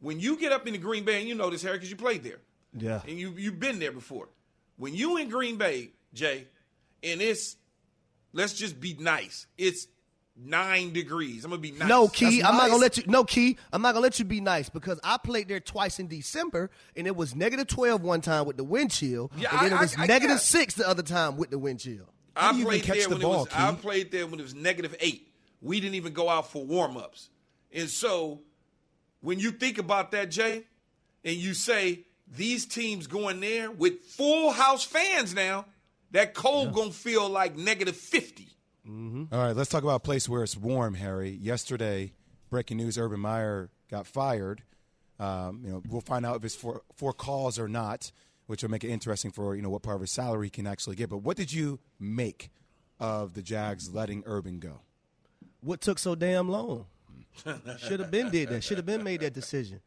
[0.00, 1.96] When you get up in the Green Bay, and you know this, Harry, because you
[1.96, 2.40] played there.
[2.76, 3.00] Yeah.
[3.08, 4.28] And you you've been there before.
[4.76, 6.46] When you in Green Bay, Jay,
[7.02, 7.56] and it's
[8.32, 9.46] let's just be nice.
[9.56, 9.86] It's
[10.36, 11.44] nine degrees.
[11.44, 11.88] I'm gonna be nice.
[11.88, 12.62] No, Key, That's I'm nice.
[12.62, 13.04] not gonna let you.
[13.06, 16.08] No, Key, I'm not gonna let you be nice because I played there twice in
[16.08, 19.72] December, and it was negative 12 one time with the wind chill, yeah, and then
[19.72, 22.08] I, it was I, I, negative six the other time with the wind chill.
[22.36, 23.48] I played there when ball, it was.
[23.48, 23.54] Key?
[23.56, 25.28] I played there when it was negative eight.
[25.60, 27.30] We didn't even go out for warm ups,
[27.72, 28.40] and so
[29.20, 30.64] when you think about that, Jay,
[31.24, 32.04] and you say
[32.36, 35.66] these teams going there with full house fans now,
[36.10, 36.74] that cold yeah.
[36.74, 38.48] gonna feel like negative 50.
[38.88, 39.34] Mm-hmm.
[39.34, 41.30] All right, let's talk about a place where it's warm, Harry.
[41.30, 42.12] Yesterday,
[42.50, 44.62] breaking news: Urban Meyer got fired.
[45.18, 48.12] Um, you know, we'll find out if it's for for cause or not,
[48.46, 50.66] which will make it interesting for you know what part of his salary he can
[50.66, 51.08] actually get.
[51.08, 52.50] But what did you make
[53.00, 54.80] of the Jags letting Urban go?
[55.60, 56.86] What took so damn long?
[57.78, 58.62] Should have been did that.
[58.62, 59.80] Should have been made that decision.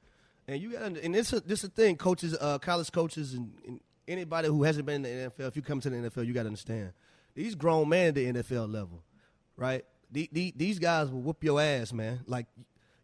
[0.48, 3.80] And you got and this this is the thing, coaches, uh, college coaches, and, and,
[4.08, 5.48] anybody who hasn't been in the NFL.
[5.50, 6.94] If you come to the NFL, you got to understand
[7.36, 9.04] these grown men at the NFL level,
[9.56, 9.86] right?
[10.12, 12.22] The, the, these guys will whoop your ass, man.
[12.26, 12.48] Like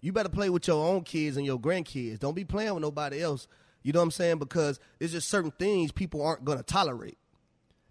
[0.01, 2.19] you better play with your own kids and your grandkids.
[2.19, 3.47] Don't be playing with nobody else.
[3.84, 4.39] You know what I'm saying?
[4.39, 7.17] Because there's just certain things people aren't to tolerate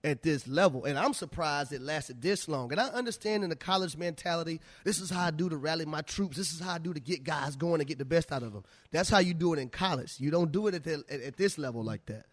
[0.05, 0.85] at this level.
[0.85, 2.73] And I'm surprised it lasted this long.
[2.73, 6.03] And I understand in the college mentality, this is how I do to rally my
[6.03, 6.37] troops.
[6.37, 8.53] This is how I do to get guys going and get the best out of
[8.53, 8.65] them.
[8.91, 10.15] That's how you do it in college.
[10.19, 12.27] You don't do it at, the, at, at this level like that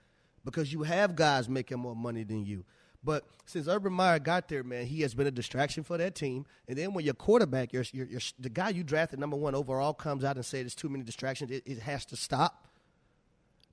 [0.43, 2.65] because you have guys making more money than you.
[3.03, 6.45] But since Urban Meyer got there, man, he has been a distraction for that team.
[6.67, 9.93] And then when your quarterback, your, your, your the guy you drafted number one overall,
[9.93, 12.68] comes out and says there's too many distractions, it, it has to stop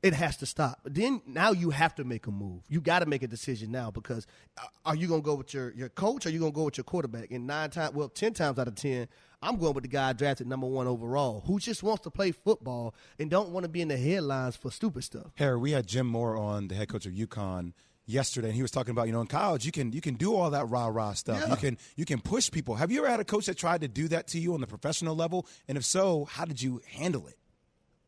[0.02, 0.80] it has to stop.
[0.84, 2.62] Then now you have to make a move.
[2.68, 4.26] You got to make a decision now because
[4.58, 6.56] uh, are you going to go with your, your coach or are you going to
[6.56, 7.30] go with your quarterback?
[7.30, 9.08] And nine times, well, ten times out of ten,
[9.42, 12.94] I'm going with the guy drafted number one overall who just wants to play football
[13.18, 15.26] and don't want to be in the headlines for stupid stuff.
[15.36, 17.72] Harry, we had Jim Mora on, the head coach of UConn
[18.06, 20.34] yesterday, and he was talking about you know in college you can you can do
[20.34, 21.40] all that rah rah stuff.
[21.40, 21.50] Yeah.
[21.50, 22.76] You can you can push people.
[22.76, 24.66] Have you ever had a coach that tried to do that to you on the
[24.66, 25.46] professional level?
[25.68, 27.36] And if so, how did you handle it?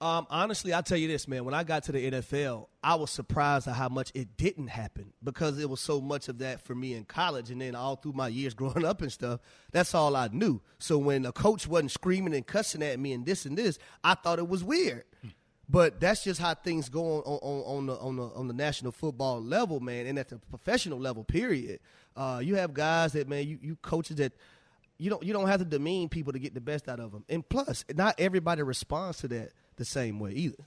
[0.01, 1.45] Um, honestly, I'll tell you this, man.
[1.45, 5.13] When I got to the NFL, I was surprised at how much it didn't happen
[5.25, 7.51] because it was so much of that for me in college.
[7.51, 9.41] And then all through my years growing up and stuff,
[9.73, 10.61] that's all I knew.
[10.79, 14.15] So when a coach wasn't screaming and cussing at me and this and this, I
[14.15, 15.05] thought it was weird.
[15.69, 18.93] But that's just how things go on, on, on, the, on, the, on the national
[18.93, 21.81] football level, man, and at the professional level, period.
[22.17, 24.33] Uh, you have guys that, man, you, you coaches that
[24.99, 27.25] you don't, you don't have to demean people to get the best out of them.
[27.29, 30.67] And plus, not everybody responds to that the same way either.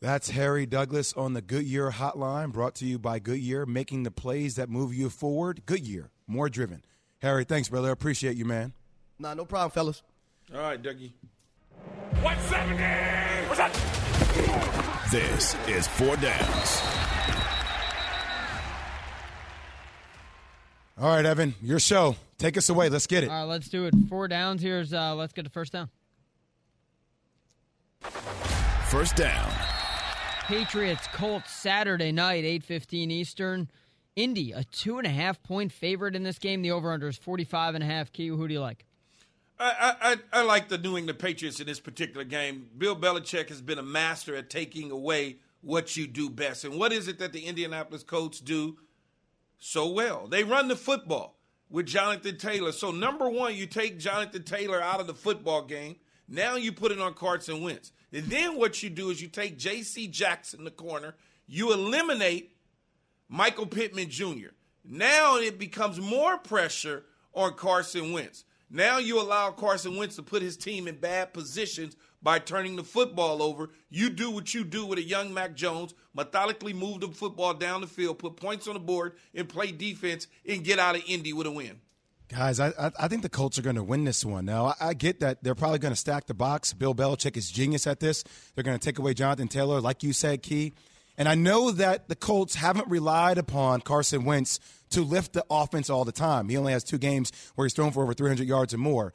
[0.00, 4.56] That's Harry Douglas on the Goodyear Hotline, brought to you by Goodyear, making the plays
[4.56, 5.62] that move you forward.
[5.66, 6.84] Goodyear, more driven.
[7.22, 7.90] Harry, thanks, brother.
[7.90, 8.74] Appreciate you, man.
[9.18, 10.02] Nah, no problem, fellas.
[10.52, 11.12] All right, Dougie.
[12.20, 13.48] 170!
[13.48, 15.10] What's up?
[15.10, 16.82] This is Four Downs.
[20.98, 22.16] All right, Evan, your show.
[22.44, 22.90] Take us away.
[22.90, 23.30] Let's get it.
[23.30, 23.94] All right, let's do it.
[24.06, 24.60] Four downs.
[24.60, 25.88] Here's uh, let's get the first down.
[28.90, 29.50] First down.
[30.42, 33.70] Patriots Colts Saturday night, 8:15 Eastern.
[34.14, 36.60] Indy, a two and a half point favorite in this game.
[36.60, 38.12] The over/under is 45 and a half.
[38.12, 38.84] Key, who do you like?
[39.58, 42.68] I, I, I like the New England Patriots in this particular game.
[42.76, 46.66] Bill Belichick has been a master at taking away what you do best.
[46.66, 48.76] And what is it that the Indianapolis Colts do
[49.56, 50.26] so well?
[50.28, 51.33] They run the football
[51.70, 52.72] with Jonathan Taylor.
[52.72, 55.96] So, number one, you take Jonathan Taylor out of the football game.
[56.28, 57.92] Now you put it on Carson Wentz.
[58.12, 60.06] And then what you do is you take J.C.
[60.08, 61.14] Jackson, in the corner,
[61.46, 62.56] you eliminate
[63.28, 64.52] Michael Pittman Jr.
[64.84, 68.44] Now it becomes more pressure on Carson Wentz.
[68.70, 72.82] Now you allow Carson Wentz to put his team in bad positions by turning the
[72.82, 73.70] football over.
[73.90, 77.82] You do what you do with a young Mac Jones, methodically move the football down
[77.82, 81.32] the field, put points on the board, and play defense and get out of Indy
[81.32, 81.80] with a win.
[82.28, 84.46] Guys, I, I think the Colts are going to win this one.
[84.46, 86.72] Now, I, I get that they're probably going to stack the box.
[86.72, 88.24] Bill Belichick is genius at this.
[88.54, 90.72] They're going to take away Jonathan Taylor, like you said, Key.
[91.16, 94.58] And I know that the Colts haven't relied upon Carson Wentz
[94.90, 96.48] to lift the offense all the time.
[96.48, 99.12] He only has two games where he's thrown for over 300 yards or more.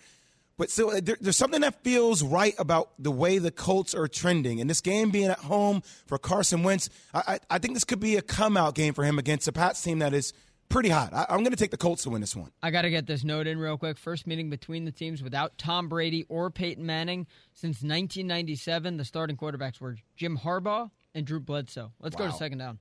[0.60, 4.10] But still, uh, there, there's something that feels right about the way the Colts are
[4.10, 4.60] trending.
[4.60, 8.02] And this game being at home for Carson Wentz, I, I, I think this could
[8.02, 10.34] be a come out game for him against a Pats team that is
[10.67, 11.13] pretty hot.
[11.13, 12.52] I, am going to take the Colts to win this one.
[12.62, 13.98] I got to get this note in real quick.
[13.98, 18.98] First meeting between the teams without Tom Brady or Peyton Manning since 1997.
[18.98, 21.93] The starting quarterbacks were Jim Harbaugh and Drew Bledsoe.
[22.02, 22.26] Let's wow.
[22.26, 22.80] go to second down.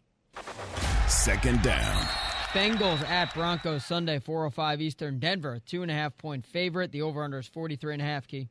[1.07, 2.09] Second down.
[2.53, 5.19] Bengals at Broncos Sunday, 405 Eastern.
[5.19, 6.93] Denver, two and a half point favorite.
[6.93, 8.49] The over under is 43 and a half, Key.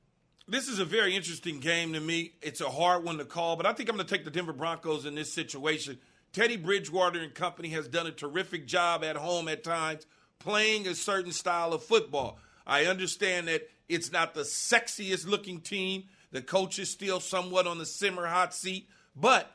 [0.47, 2.33] This is a very interesting game to me.
[2.43, 4.53] It's a hard one to call, but I think I'm going to take the Denver
[4.53, 5.97] Broncos in this situation.
[6.31, 10.05] Teddy Bridgewater and company has done a terrific job at home at times
[10.37, 12.37] playing a certain style of football.
[12.67, 16.03] I understand that it's not the sexiest looking team.
[16.31, 19.51] The coach is still somewhat on the simmer hot seat, but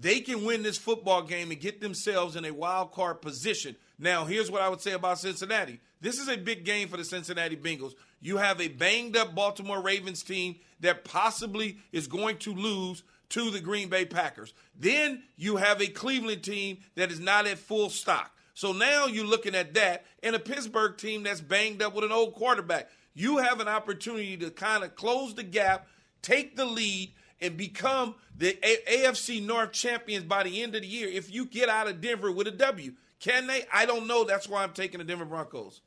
[0.00, 3.76] they can win this football game and get themselves in a wild card position.
[3.98, 5.78] Now, here's what I would say about Cincinnati.
[6.00, 7.92] This is a big game for the Cincinnati Bengals.
[8.18, 13.50] You have a banged up Baltimore Ravens team that possibly is going to lose to
[13.50, 14.54] the Green Bay Packers.
[14.74, 18.34] Then you have a Cleveland team that is not at full stock.
[18.54, 22.12] So now you're looking at that and a Pittsburgh team that's banged up with an
[22.12, 22.88] old quarterback.
[23.12, 25.86] You have an opportunity to kind of close the gap,
[26.22, 30.88] take the lead, and become the A- AFC North champions by the end of the
[30.88, 32.92] year if you get out of Denver with a W.
[33.18, 33.64] Can they?
[33.72, 34.24] I don't know.
[34.24, 35.82] That's why I'm taking the Denver Broncos.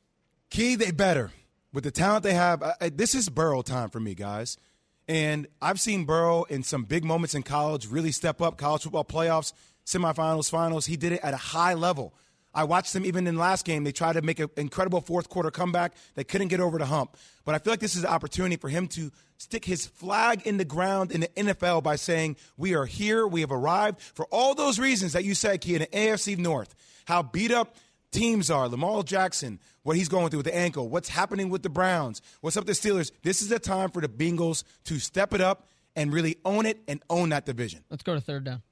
[0.50, 1.32] Key, they better.
[1.72, 4.56] With the talent they have, I, this is Burrow time for me, guys.
[5.08, 9.04] And I've seen Burrow in some big moments in college really step up, college football
[9.04, 9.52] playoffs,
[9.84, 10.86] semifinals, finals.
[10.86, 12.14] He did it at a high level.
[12.54, 13.84] I watched them even in the last game.
[13.84, 15.94] They tried to make an incredible fourth quarter comeback.
[16.14, 17.16] They couldn't get over the hump.
[17.44, 20.56] But I feel like this is an opportunity for him to stick his flag in
[20.56, 24.00] the ground in the NFL by saying, We are here, we have arrived.
[24.00, 26.74] For all those reasons that you said, Key, in the AFC North,
[27.06, 27.74] how beat up
[28.12, 31.68] teams are, Lamar Jackson, what he's going through with the ankle, what's happening with the
[31.68, 33.10] Browns, what's up with the Steelers.
[33.22, 36.78] This is the time for the Bengals to step it up and really own it
[36.88, 37.84] and own that division.
[37.90, 38.62] Let's go to third down.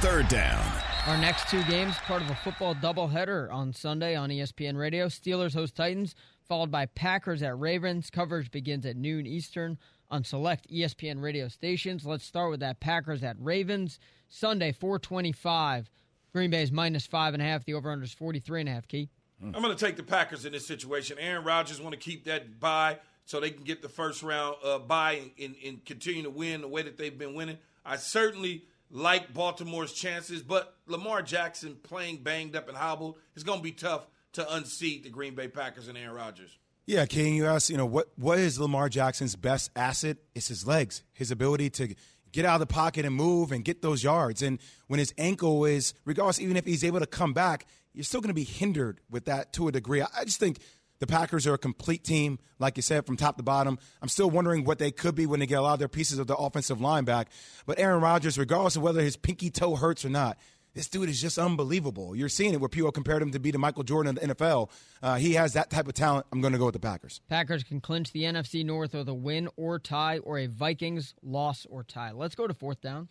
[0.00, 0.91] Third down.
[1.08, 5.06] Our next two games, part of a football doubleheader on Sunday on ESPN Radio.
[5.06, 6.14] Steelers host Titans,
[6.46, 8.08] followed by Packers at Ravens.
[8.08, 9.78] Coverage begins at noon Eastern
[10.12, 12.06] on select ESPN radio stations.
[12.06, 13.98] Let's start with that Packers at Ravens.
[14.28, 15.90] Sunday, 425.
[16.32, 17.64] Green Bay is minus five and a half.
[17.64, 19.08] The over-under is 43 and a half, Key.
[19.42, 21.16] I'm going to take the Packers in this situation.
[21.18, 24.78] Aaron Rodgers want to keep that bye so they can get the first round uh,
[24.78, 27.58] bye and, and continue to win the way that they've been winning.
[27.84, 33.58] I certainly– like Baltimore's chances, but Lamar Jackson playing banged up and hobbled is going
[33.58, 36.56] to be tough to unseat the Green Bay Packers and Aaron Rodgers.
[36.84, 40.18] Yeah, King, you asked, you know, what what is Lamar Jackson's best asset?
[40.34, 41.94] It's his legs, his ability to
[42.32, 44.42] get out of the pocket and move and get those yards.
[44.42, 48.20] And when his ankle is, regardless, even if he's able to come back, you're still
[48.20, 50.02] going to be hindered with that to a degree.
[50.02, 50.58] I just think
[51.02, 53.76] the Packers are a complete team, like you said, from top to bottom.
[54.00, 56.20] I'm still wondering what they could be when they get a lot of their pieces
[56.20, 57.28] of the offensive line back.
[57.66, 60.38] But Aaron Rodgers, regardless of whether his pinky toe hurts or not,
[60.74, 62.14] this dude is just unbelievable.
[62.14, 64.70] You're seeing it where people compared him to be the Michael Jordan of the NFL.
[65.02, 66.26] Uh, he has that type of talent.
[66.30, 67.20] I'm going to go with the Packers.
[67.28, 71.66] Packers can clinch the NFC North with a win or tie or a Vikings loss
[71.68, 72.12] or tie.
[72.12, 73.08] Let's go to fourth down.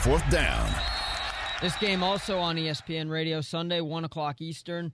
[0.00, 0.70] Fourth down.
[1.62, 4.92] This game also on ESPN Radio Sunday, 1 o'clock Eastern.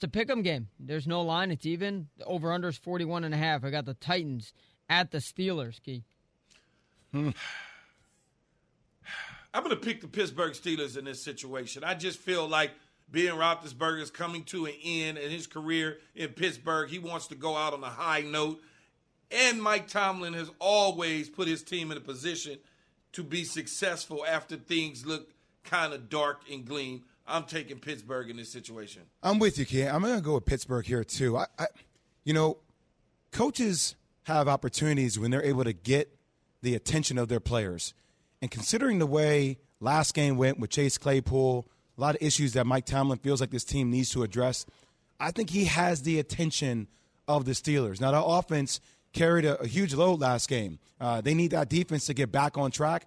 [0.00, 0.68] It's a pick'em game.
[0.78, 1.50] There's no line.
[1.50, 2.06] It's even.
[2.18, 3.64] The over under is 41 and a half.
[3.64, 4.52] I got the Titans
[4.88, 6.04] at the Steelers, Key.
[7.10, 7.30] Hmm.
[9.54, 11.82] I'm going to pick the Pittsburgh Steelers in this situation.
[11.82, 12.70] I just feel like
[13.08, 16.88] Ben Roethlisberger is coming to an end in his career in Pittsburgh.
[16.88, 18.62] He wants to go out on a high note.
[19.32, 22.58] And Mike Tomlin has always put his team in a position
[23.14, 25.28] to be successful after things look
[25.64, 27.02] kind of dark and gleam.
[27.28, 29.02] I'm taking Pittsburgh in this situation.
[29.22, 29.94] I'm with you, Ken.
[29.94, 31.36] I'm going to go with Pittsburgh here too.
[31.36, 31.66] I, I,
[32.24, 32.58] you know,
[33.32, 36.16] coaches have opportunities when they're able to get
[36.62, 37.94] the attention of their players,
[38.42, 42.66] and considering the way last game went with Chase Claypool, a lot of issues that
[42.66, 44.66] Mike Tomlin feels like this team needs to address.
[45.20, 46.88] I think he has the attention
[47.26, 48.00] of the Steelers.
[48.00, 48.80] Now, the offense
[49.12, 50.78] carried a, a huge load last game.
[51.00, 53.06] Uh, they need that defense to get back on track.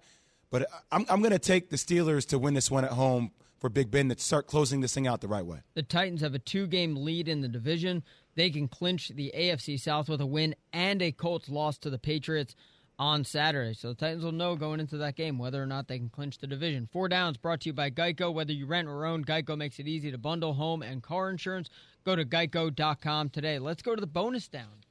[0.50, 3.30] But I'm, I'm going to take the Steelers to win this one at home
[3.62, 5.58] for Big Ben to start closing this thing out the right way.
[5.74, 8.02] The Titans have a two game lead in the division.
[8.34, 11.98] They can clinch the AFC South with a win and a Colts loss to the
[11.98, 12.56] Patriots
[12.98, 13.72] on Saturday.
[13.74, 16.38] So the Titans will know going into that game whether or not they can clinch
[16.38, 16.88] the division.
[16.92, 18.34] Four Downs brought to you by Geico.
[18.34, 21.70] Whether you rent or own, Geico makes it easy to bundle home and car insurance.
[22.04, 23.60] Go to geico.com today.
[23.60, 24.82] Let's go to the bonus down.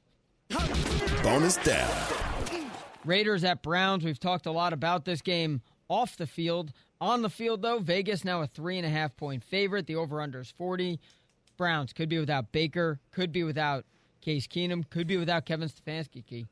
[1.22, 1.90] Bonus down.
[3.04, 4.02] Raiders at Browns.
[4.02, 6.72] We've talked a lot about this game off the field.
[7.02, 9.88] On the field, though, Vegas now a three and a half point favorite.
[9.88, 11.00] The over under is 40.
[11.56, 13.84] Browns could be without Baker, could be without
[14.20, 16.24] Case Keenum, could be without Kevin Stefanski.
[16.24, 16.46] Key.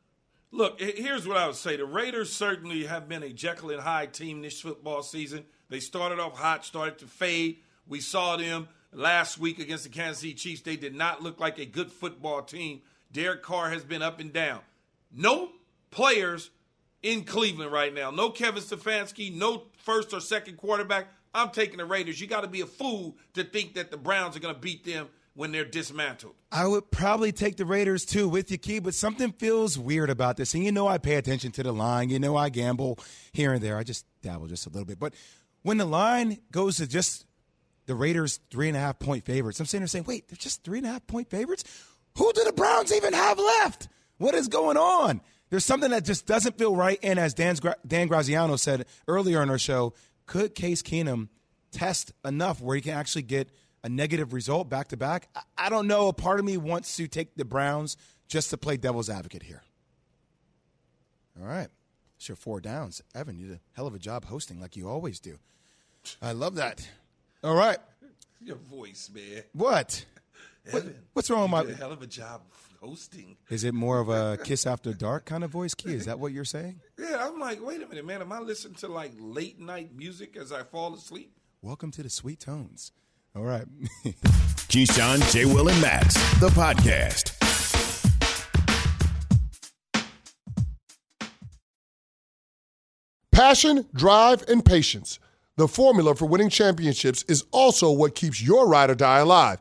[0.50, 1.76] Look, here's what I would say.
[1.76, 5.44] The Raiders certainly have been a Jekyll and Hyde team this football season.
[5.68, 7.58] They started off hot, started to fade.
[7.86, 10.62] We saw them last week against the Kansas City Chiefs.
[10.62, 12.82] They did not look like a good football team.
[13.12, 14.62] Derek Carr has been up and down.
[15.12, 15.50] No
[15.92, 16.50] players
[17.02, 18.10] in Cleveland right now.
[18.10, 21.08] No Kevin Stefanski, no first or second quarterback.
[21.32, 22.20] I'm taking the Raiders.
[22.20, 24.84] You got to be a fool to think that the Browns are going to beat
[24.84, 26.34] them when they're dismantled.
[26.50, 30.36] I would probably take the Raiders too with you, Key, but something feels weird about
[30.36, 30.54] this.
[30.54, 32.10] And you know, I pay attention to the line.
[32.10, 32.98] You know, I gamble
[33.32, 33.76] here and there.
[33.78, 34.98] I just dabble just a little bit.
[34.98, 35.14] But
[35.62, 37.26] when the line goes to just
[37.86, 40.64] the Raiders three and a half point favorites, I'm sitting there saying, wait, they're just
[40.64, 41.64] three and a half point favorites?
[42.18, 43.88] Who do the Browns even have left?
[44.18, 45.20] What is going on?
[45.50, 46.98] There's something that just doesn't feel right.
[47.02, 49.94] And as Dan, Dan Graziano said earlier in our show,
[50.26, 51.28] could Case Keenum
[51.72, 53.50] test enough where he can actually get
[53.82, 55.28] a negative result back to back?
[55.58, 56.08] I don't know.
[56.08, 57.96] A part of me wants to take the Browns
[58.28, 59.62] just to play devil's advocate here.
[61.40, 61.68] All right.
[62.16, 63.02] It's your four downs.
[63.14, 65.38] Evan, you did a hell of a job hosting like you always do.
[66.22, 66.86] I love that.
[67.42, 67.78] All right.
[68.40, 69.42] Your voice, man.
[69.52, 70.04] What?
[70.70, 70.84] What,
[71.14, 71.72] what's wrong with my?
[71.72, 72.42] a hell of a job
[72.80, 73.36] hosting.
[73.50, 75.94] Is it more of a kiss after dark kind of voice key?
[75.94, 76.80] Is that what you're saying?
[76.98, 78.22] Yeah, I'm like, wait a minute, man.
[78.22, 81.32] Am I listening to like late night music as I fall asleep?
[81.62, 82.92] Welcome to the sweet tones.
[83.36, 83.66] All right.
[84.70, 85.44] Keyshawn, J.
[85.44, 87.36] Will, and Max, the podcast.
[93.30, 95.18] Passion, drive, and patience.
[95.56, 99.60] The formula for winning championships is also what keeps your ride or die alive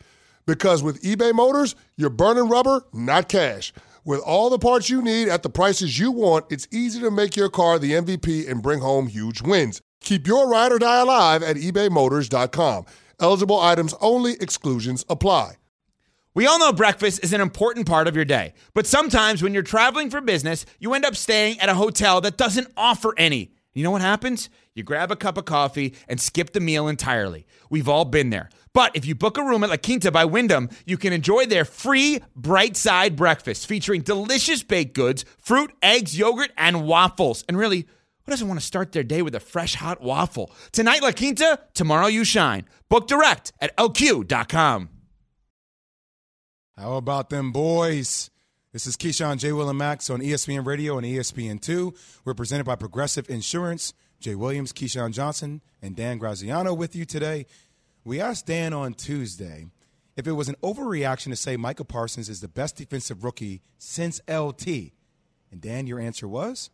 [0.51, 3.71] Because with eBay Motors, you're burning rubber, not cash.
[4.03, 7.37] With all the parts you need at the prices you want, it's easy to make
[7.37, 9.81] your car the MVP and bring home huge wins.
[10.01, 12.85] Keep your ride or die alive at ebaymotors.com.
[13.21, 15.53] Eligible items only, exclusions apply.
[16.33, 19.63] We all know breakfast is an important part of your day, but sometimes when you're
[19.63, 23.53] traveling for business, you end up staying at a hotel that doesn't offer any.
[23.71, 24.49] You know what happens?
[24.73, 27.45] You grab a cup of coffee and skip the meal entirely.
[27.69, 28.49] We've all been there.
[28.73, 31.65] But if you book a room at La Quinta by Wyndham, you can enjoy their
[31.65, 37.43] free bright side breakfast featuring delicious baked goods, fruit, eggs, yogurt, and waffles.
[37.47, 37.81] And really,
[38.25, 40.51] who doesn't want to start their day with a fresh hot waffle?
[40.71, 42.65] Tonight, La Quinta, tomorrow, you shine.
[42.87, 44.89] Book direct at lq.com.
[46.77, 48.29] How about them boys?
[48.71, 49.51] This is Keyshawn J.
[49.51, 52.21] Will and Max on ESPN Radio and ESPN2.
[52.23, 53.93] We're presented by Progressive Insurance.
[54.21, 57.47] Jay Williams, Keyshawn Johnson, and Dan Graziano with you today.
[58.03, 59.67] We asked Dan on Tuesday
[60.17, 64.19] if it was an overreaction to say Micah Parsons is the best defensive rookie since
[64.27, 64.67] LT.
[65.51, 66.69] And Dan, your answer was?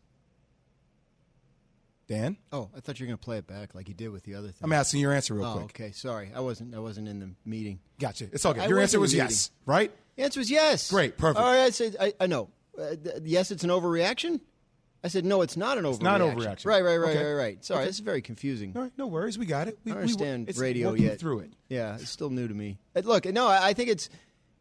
[2.07, 2.37] Dan?
[2.53, 4.35] Oh, I thought you were going to play it back like you did with the
[4.35, 4.59] other thing.
[4.61, 5.65] I'm asking your answer real oh, quick.
[5.65, 5.91] okay.
[5.91, 6.31] Sorry.
[6.33, 7.79] I wasn't I wasn't in the meeting.
[7.99, 8.29] Gotcha.
[8.31, 8.69] It's all good.
[8.69, 9.91] Your answer was yes, right?
[10.15, 10.89] The answer was yes.
[10.89, 11.43] Great, perfect.
[11.43, 12.49] All right, I said I, I know.
[12.79, 14.39] Uh, th- yes, it's an overreaction.
[15.03, 15.93] I said no, it's not an overreaction.
[15.93, 16.65] It's not overreaction.
[16.65, 17.23] Right, right, right, Okay.
[17.25, 17.65] right, right.
[17.65, 17.87] Sorry, Okay.
[17.87, 18.73] this is very confusing.
[18.75, 19.37] All right, no worries.
[19.37, 19.77] We got it.
[19.83, 21.19] We, I don't we- understand it's radio yet.
[21.19, 21.53] through it.
[21.69, 22.77] Yeah, it's still new to me.
[22.95, 24.09] Uh, Look, no, I think it's.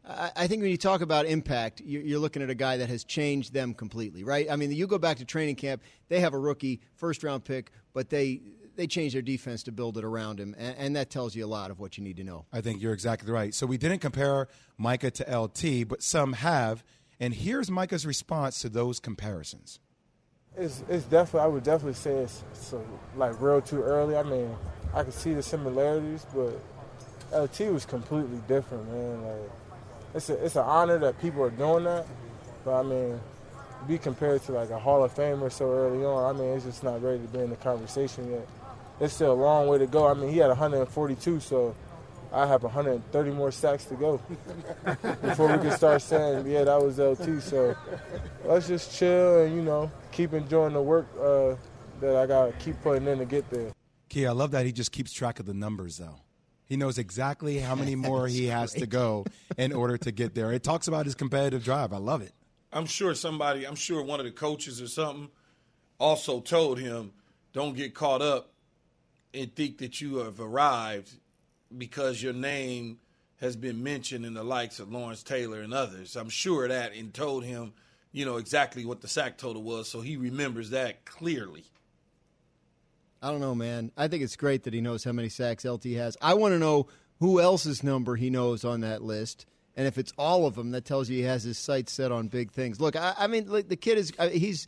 [0.07, 2.87] I I think when you talk about impact, you- you're looking at a guy that
[2.89, 4.49] has changed them completely, right?
[4.49, 7.71] I mean, you go back to training camp; they have a rookie first round pick,
[7.93, 8.41] but they
[8.75, 11.47] they changed their defense to build it around him, and, and that tells you a
[11.47, 12.45] lot of what you need to know.
[12.53, 13.51] I think you're exactly right.
[13.55, 16.83] So we didn't compare Micah to LT, but some have.
[17.19, 19.79] And here's Micah's response to those comparisons.
[20.59, 22.43] It's, it's definitely, I would definitely say it's,
[23.15, 24.17] like real too early.
[24.17, 24.55] I mean,
[24.93, 26.59] I can see the similarities, but
[27.31, 29.23] LT was completely different, man.
[29.23, 29.51] Like,
[30.15, 32.07] it's a, it's an honor that people are doing that,
[32.65, 33.19] but I mean,
[33.87, 36.83] be compared to like a Hall of Famer so early on, I mean, it's just
[36.83, 38.47] not ready to be in the conversation yet.
[38.99, 40.07] It's still a long way to go.
[40.07, 41.75] I mean, he had 142, so
[42.31, 44.17] I have 130 more sacks to go
[45.21, 47.41] before we can start saying, yeah, that was LT.
[47.41, 47.75] So
[48.43, 51.55] let's just chill and, you know, keep enjoying the work uh,
[52.01, 53.71] that I got to keep putting in to get there.
[54.09, 56.21] Key, I love that he just keeps track of the numbers, though.
[56.65, 59.25] He knows exactly how many more he has to go
[59.57, 60.51] in order to get there.
[60.51, 61.93] It talks about his competitive drive.
[61.93, 62.33] I love it.
[62.73, 65.29] I'm sure somebody, I'm sure one of the coaches or something
[65.99, 67.13] also told him,
[67.53, 68.51] don't get caught up
[69.33, 71.13] and think that you have arrived
[71.75, 72.99] because your name
[73.39, 76.15] has been mentioned in the likes of Lawrence Taylor and others.
[76.15, 77.73] I'm sure that and told him,
[78.11, 81.65] you know, exactly what the sack total was, so he remembers that clearly.
[83.21, 83.91] I don't know, man.
[83.97, 86.17] I think it's great that he knows how many sacks LT has.
[86.21, 86.87] I want to know
[87.19, 89.45] who else's number he knows on that list.
[89.75, 92.27] And if it's all of them, that tells you he has his sights set on
[92.27, 92.81] big things.
[92.81, 94.65] Look, I, I mean, like, the kid is uh, he's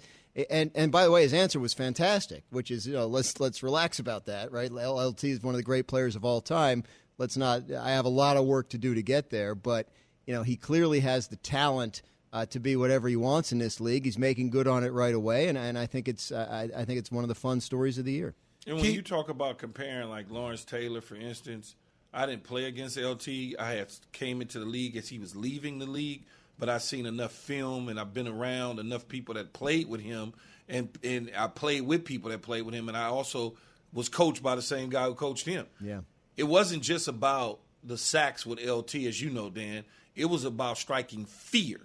[0.50, 3.64] and and by the way, his answer was fantastic, which is you know let's let's
[3.64, 4.72] relax about that, right?
[4.72, 6.84] LT is one of the great players of all time.
[7.18, 7.72] Let's not.
[7.72, 9.90] I have a lot of work to do to get there, but
[10.26, 12.02] you know he clearly has the talent.
[12.32, 15.16] Uh, to be whatever he wants in this league, he's making good on it right
[15.16, 17.60] away, and, and I think it's uh, I, I think it's one of the fun
[17.60, 18.36] stories of the year.
[18.68, 21.76] And when you talk about comparing, like Lawrence Taylor, for instance,
[22.14, 23.28] I didn't play against LT.
[23.58, 26.26] I had came into the league as he was leaving the league,
[26.60, 30.34] but I've seen enough film and I've been around enough people that played with him,
[30.68, 33.56] and and I played with people that played with him, and I also
[33.94, 35.66] was coached by the same guy who coached him.
[35.82, 36.02] Yeah,
[36.38, 39.86] it wasn't just about the sacks with LT, as you know, Dan.
[40.16, 41.80] It was about striking fear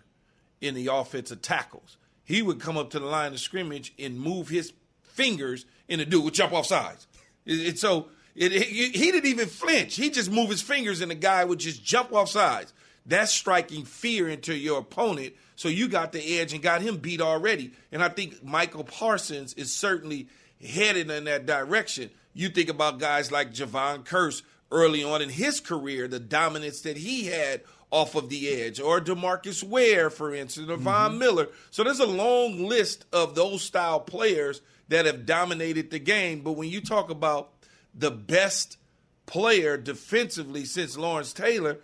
[0.60, 1.96] in the offensive tackles.
[2.24, 4.72] He would come up to the line of scrimmage and move his
[5.02, 7.06] fingers, and the dude would jump off sides.
[7.46, 9.94] It, it, so it, he didn't even flinch.
[9.94, 12.72] He just moved his fingers, and the guy would just jump off sides.
[13.06, 15.34] That's striking fear into your opponent.
[15.56, 17.72] So you got the edge and got him beat already.
[17.92, 20.28] And I think Michael Parsons is certainly
[20.64, 22.10] headed in that direction.
[22.32, 24.42] You think about guys like Jevon Kearse
[24.72, 29.00] early on in his career, the dominance that he had off of the edge, or
[29.00, 31.18] Demarcus Ware, for instance, or Von Mm-hmm.
[31.18, 31.48] Miller.
[31.70, 36.40] So there's a long list of those style players that have dominated the game.
[36.40, 37.52] But when you talk about
[37.94, 38.78] the best
[39.26, 41.78] player defensively since Lawrence Taylor,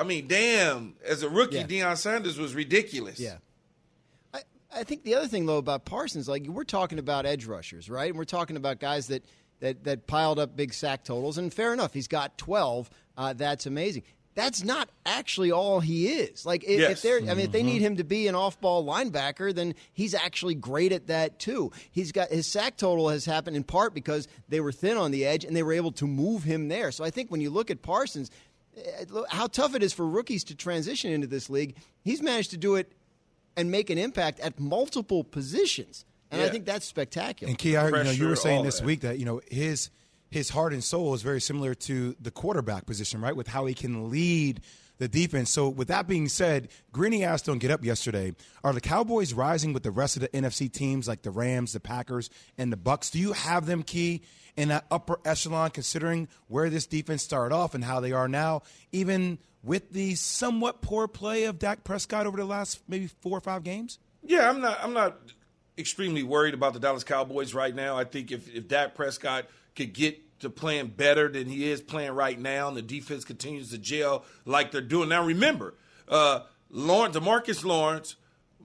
[0.00, 1.66] I mean, damn, as a rookie, Yeah.
[1.66, 3.20] Deion Sanders was ridiculous.
[3.20, 3.36] Yeah.
[4.32, 4.40] I,
[4.74, 8.08] I think the other thing though about Parsons, like we're talking about edge rushers, right?
[8.08, 9.24] And we're talking about guys that
[9.60, 12.88] that that piled up big sack totals, and fair enough, he's got twelve.
[13.16, 14.02] Uh, that's amazing.
[14.36, 16.46] That's not actually all he is.
[16.46, 16.90] Like if, Yes.
[16.92, 20.14] if they're, I mean, if they need him to be an off-ball linebacker, then he's
[20.14, 21.72] actually great at that too.
[21.90, 25.26] He's got his sack total has happened in part because they were thin on the
[25.26, 26.92] edge and they were able to move him there.
[26.92, 28.40] So I think when you look at Parsons, look
[29.28, 31.76] how tough it is for rookies to transition into this league.
[32.02, 32.92] He's managed to do it
[33.56, 36.04] and make an impact at multiple positions.
[36.30, 37.50] And I think that's spectacular.
[37.50, 38.86] And Key, I, you know, you were saying this that.
[38.86, 39.90] week that you know his
[40.30, 43.34] his heart and soul is very similar to the quarterback position, right?
[43.34, 44.60] With how he can lead
[45.00, 45.50] the defense.
[45.50, 49.72] So, with that being said, Greeny asked on Get Up yesterday: Are the Cowboys rising
[49.72, 53.10] with the rest of the NFC teams like the Rams, the Packers, and the Bucs?
[53.10, 54.22] Do you have them, Key,
[54.56, 58.62] in that upper echelon, considering where this defense started off and how they are now,
[58.92, 63.40] even with the somewhat poor play of Dak Prescott over the last maybe four or
[63.40, 63.98] five games?
[64.22, 64.78] Yeah, I'm not.
[64.82, 65.18] I'm not
[65.78, 67.96] extremely worried about the Dallas Cowboys right now.
[67.96, 72.12] I think if if Dak Prescott could get to playing better than he is playing
[72.12, 75.24] right now, and the defense continues to gel like they're doing now.
[75.24, 75.74] Remember,
[76.08, 78.16] uh, Lawrence, Demarcus Lawrence,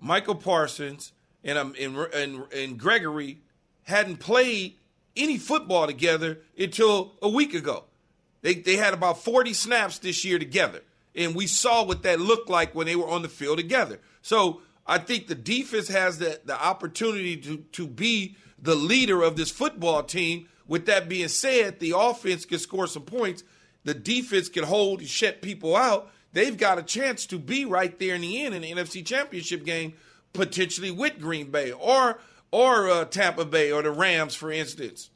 [0.02, 1.12] Michael Parsons,
[1.44, 3.40] and um, and, and and Gregory
[3.84, 4.76] hadn't played
[5.16, 7.86] any football together until a week ago.
[8.42, 10.82] They they had about 40 snaps this year together.
[11.16, 14.00] And we saw what that looked like when they were on the field together.
[14.22, 19.38] So I think the defense has the, the opportunity to, to be the leader of
[19.38, 20.48] this football team.
[20.68, 23.44] With that being said, the offense can score some points.
[23.84, 26.12] The defense can hold and shut people out.
[26.34, 29.64] They've got a chance to be right there in the end in the NFC Championship
[29.64, 29.94] game,
[30.34, 32.20] potentially with Green Bay or
[32.52, 35.10] or uh, Tampa Bay or the Rams, for instance.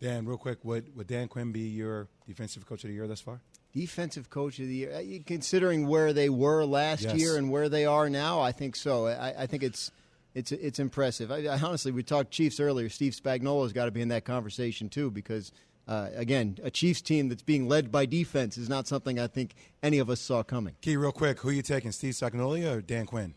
[0.00, 3.20] Dan, real quick, would would Dan Quinn be your defensive coach of the year thus
[3.20, 3.40] far?
[3.72, 7.14] Defensive coach of the year, Uh, considering where they were last Yes.
[7.16, 9.06] year and where they are now, I think so.
[9.06, 9.90] I, I think it's
[10.36, 11.32] It's it's impressive.
[11.32, 12.90] I, I honestly, we talked Chiefs earlier.
[12.90, 15.50] Steve Spagnuolo's got to be in that conversation too, because
[15.88, 19.54] uh, again, a Chiefs team that's being led by defense is not something I think
[19.82, 20.74] any of us saw coming.
[20.82, 23.32] Key, real quick, who are you taking, Steve Spagnuolo or Dan Quinn?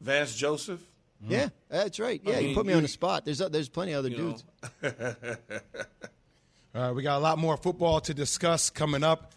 [0.00, 0.80] Vance Joseph.
[1.28, 2.20] Yeah, that's right.
[2.26, 3.24] I Yeah, you put me you- on the spot.
[3.24, 4.42] There's there's plenty of other dudes.
[4.82, 4.90] All
[6.82, 9.32] right, we got a lot more football to discuss coming up.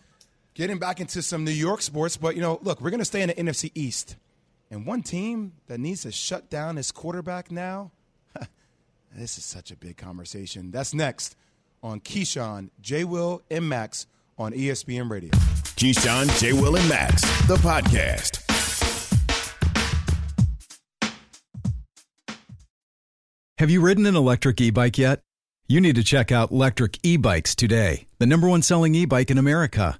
[0.55, 3.21] Getting back into some New York sports, but you know, look, we're going to stay
[3.21, 4.15] in the NFC East.
[4.69, 7.91] And one team that needs to shut down its quarterback now,
[9.15, 10.71] this is such a big conversation.
[10.71, 11.35] That's next
[11.81, 13.03] on Keyshawn, J.
[13.03, 14.07] Will, and Max
[14.37, 15.31] on ESPN Radio.
[15.31, 16.53] Keyshawn, J.
[16.53, 18.43] Will, and Max, the podcast.
[23.57, 25.21] Have you ridden an electric e bike yet?
[25.67, 29.31] You need to check out Electric E Bikes today, the number one selling e bike
[29.31, 29.99] in America.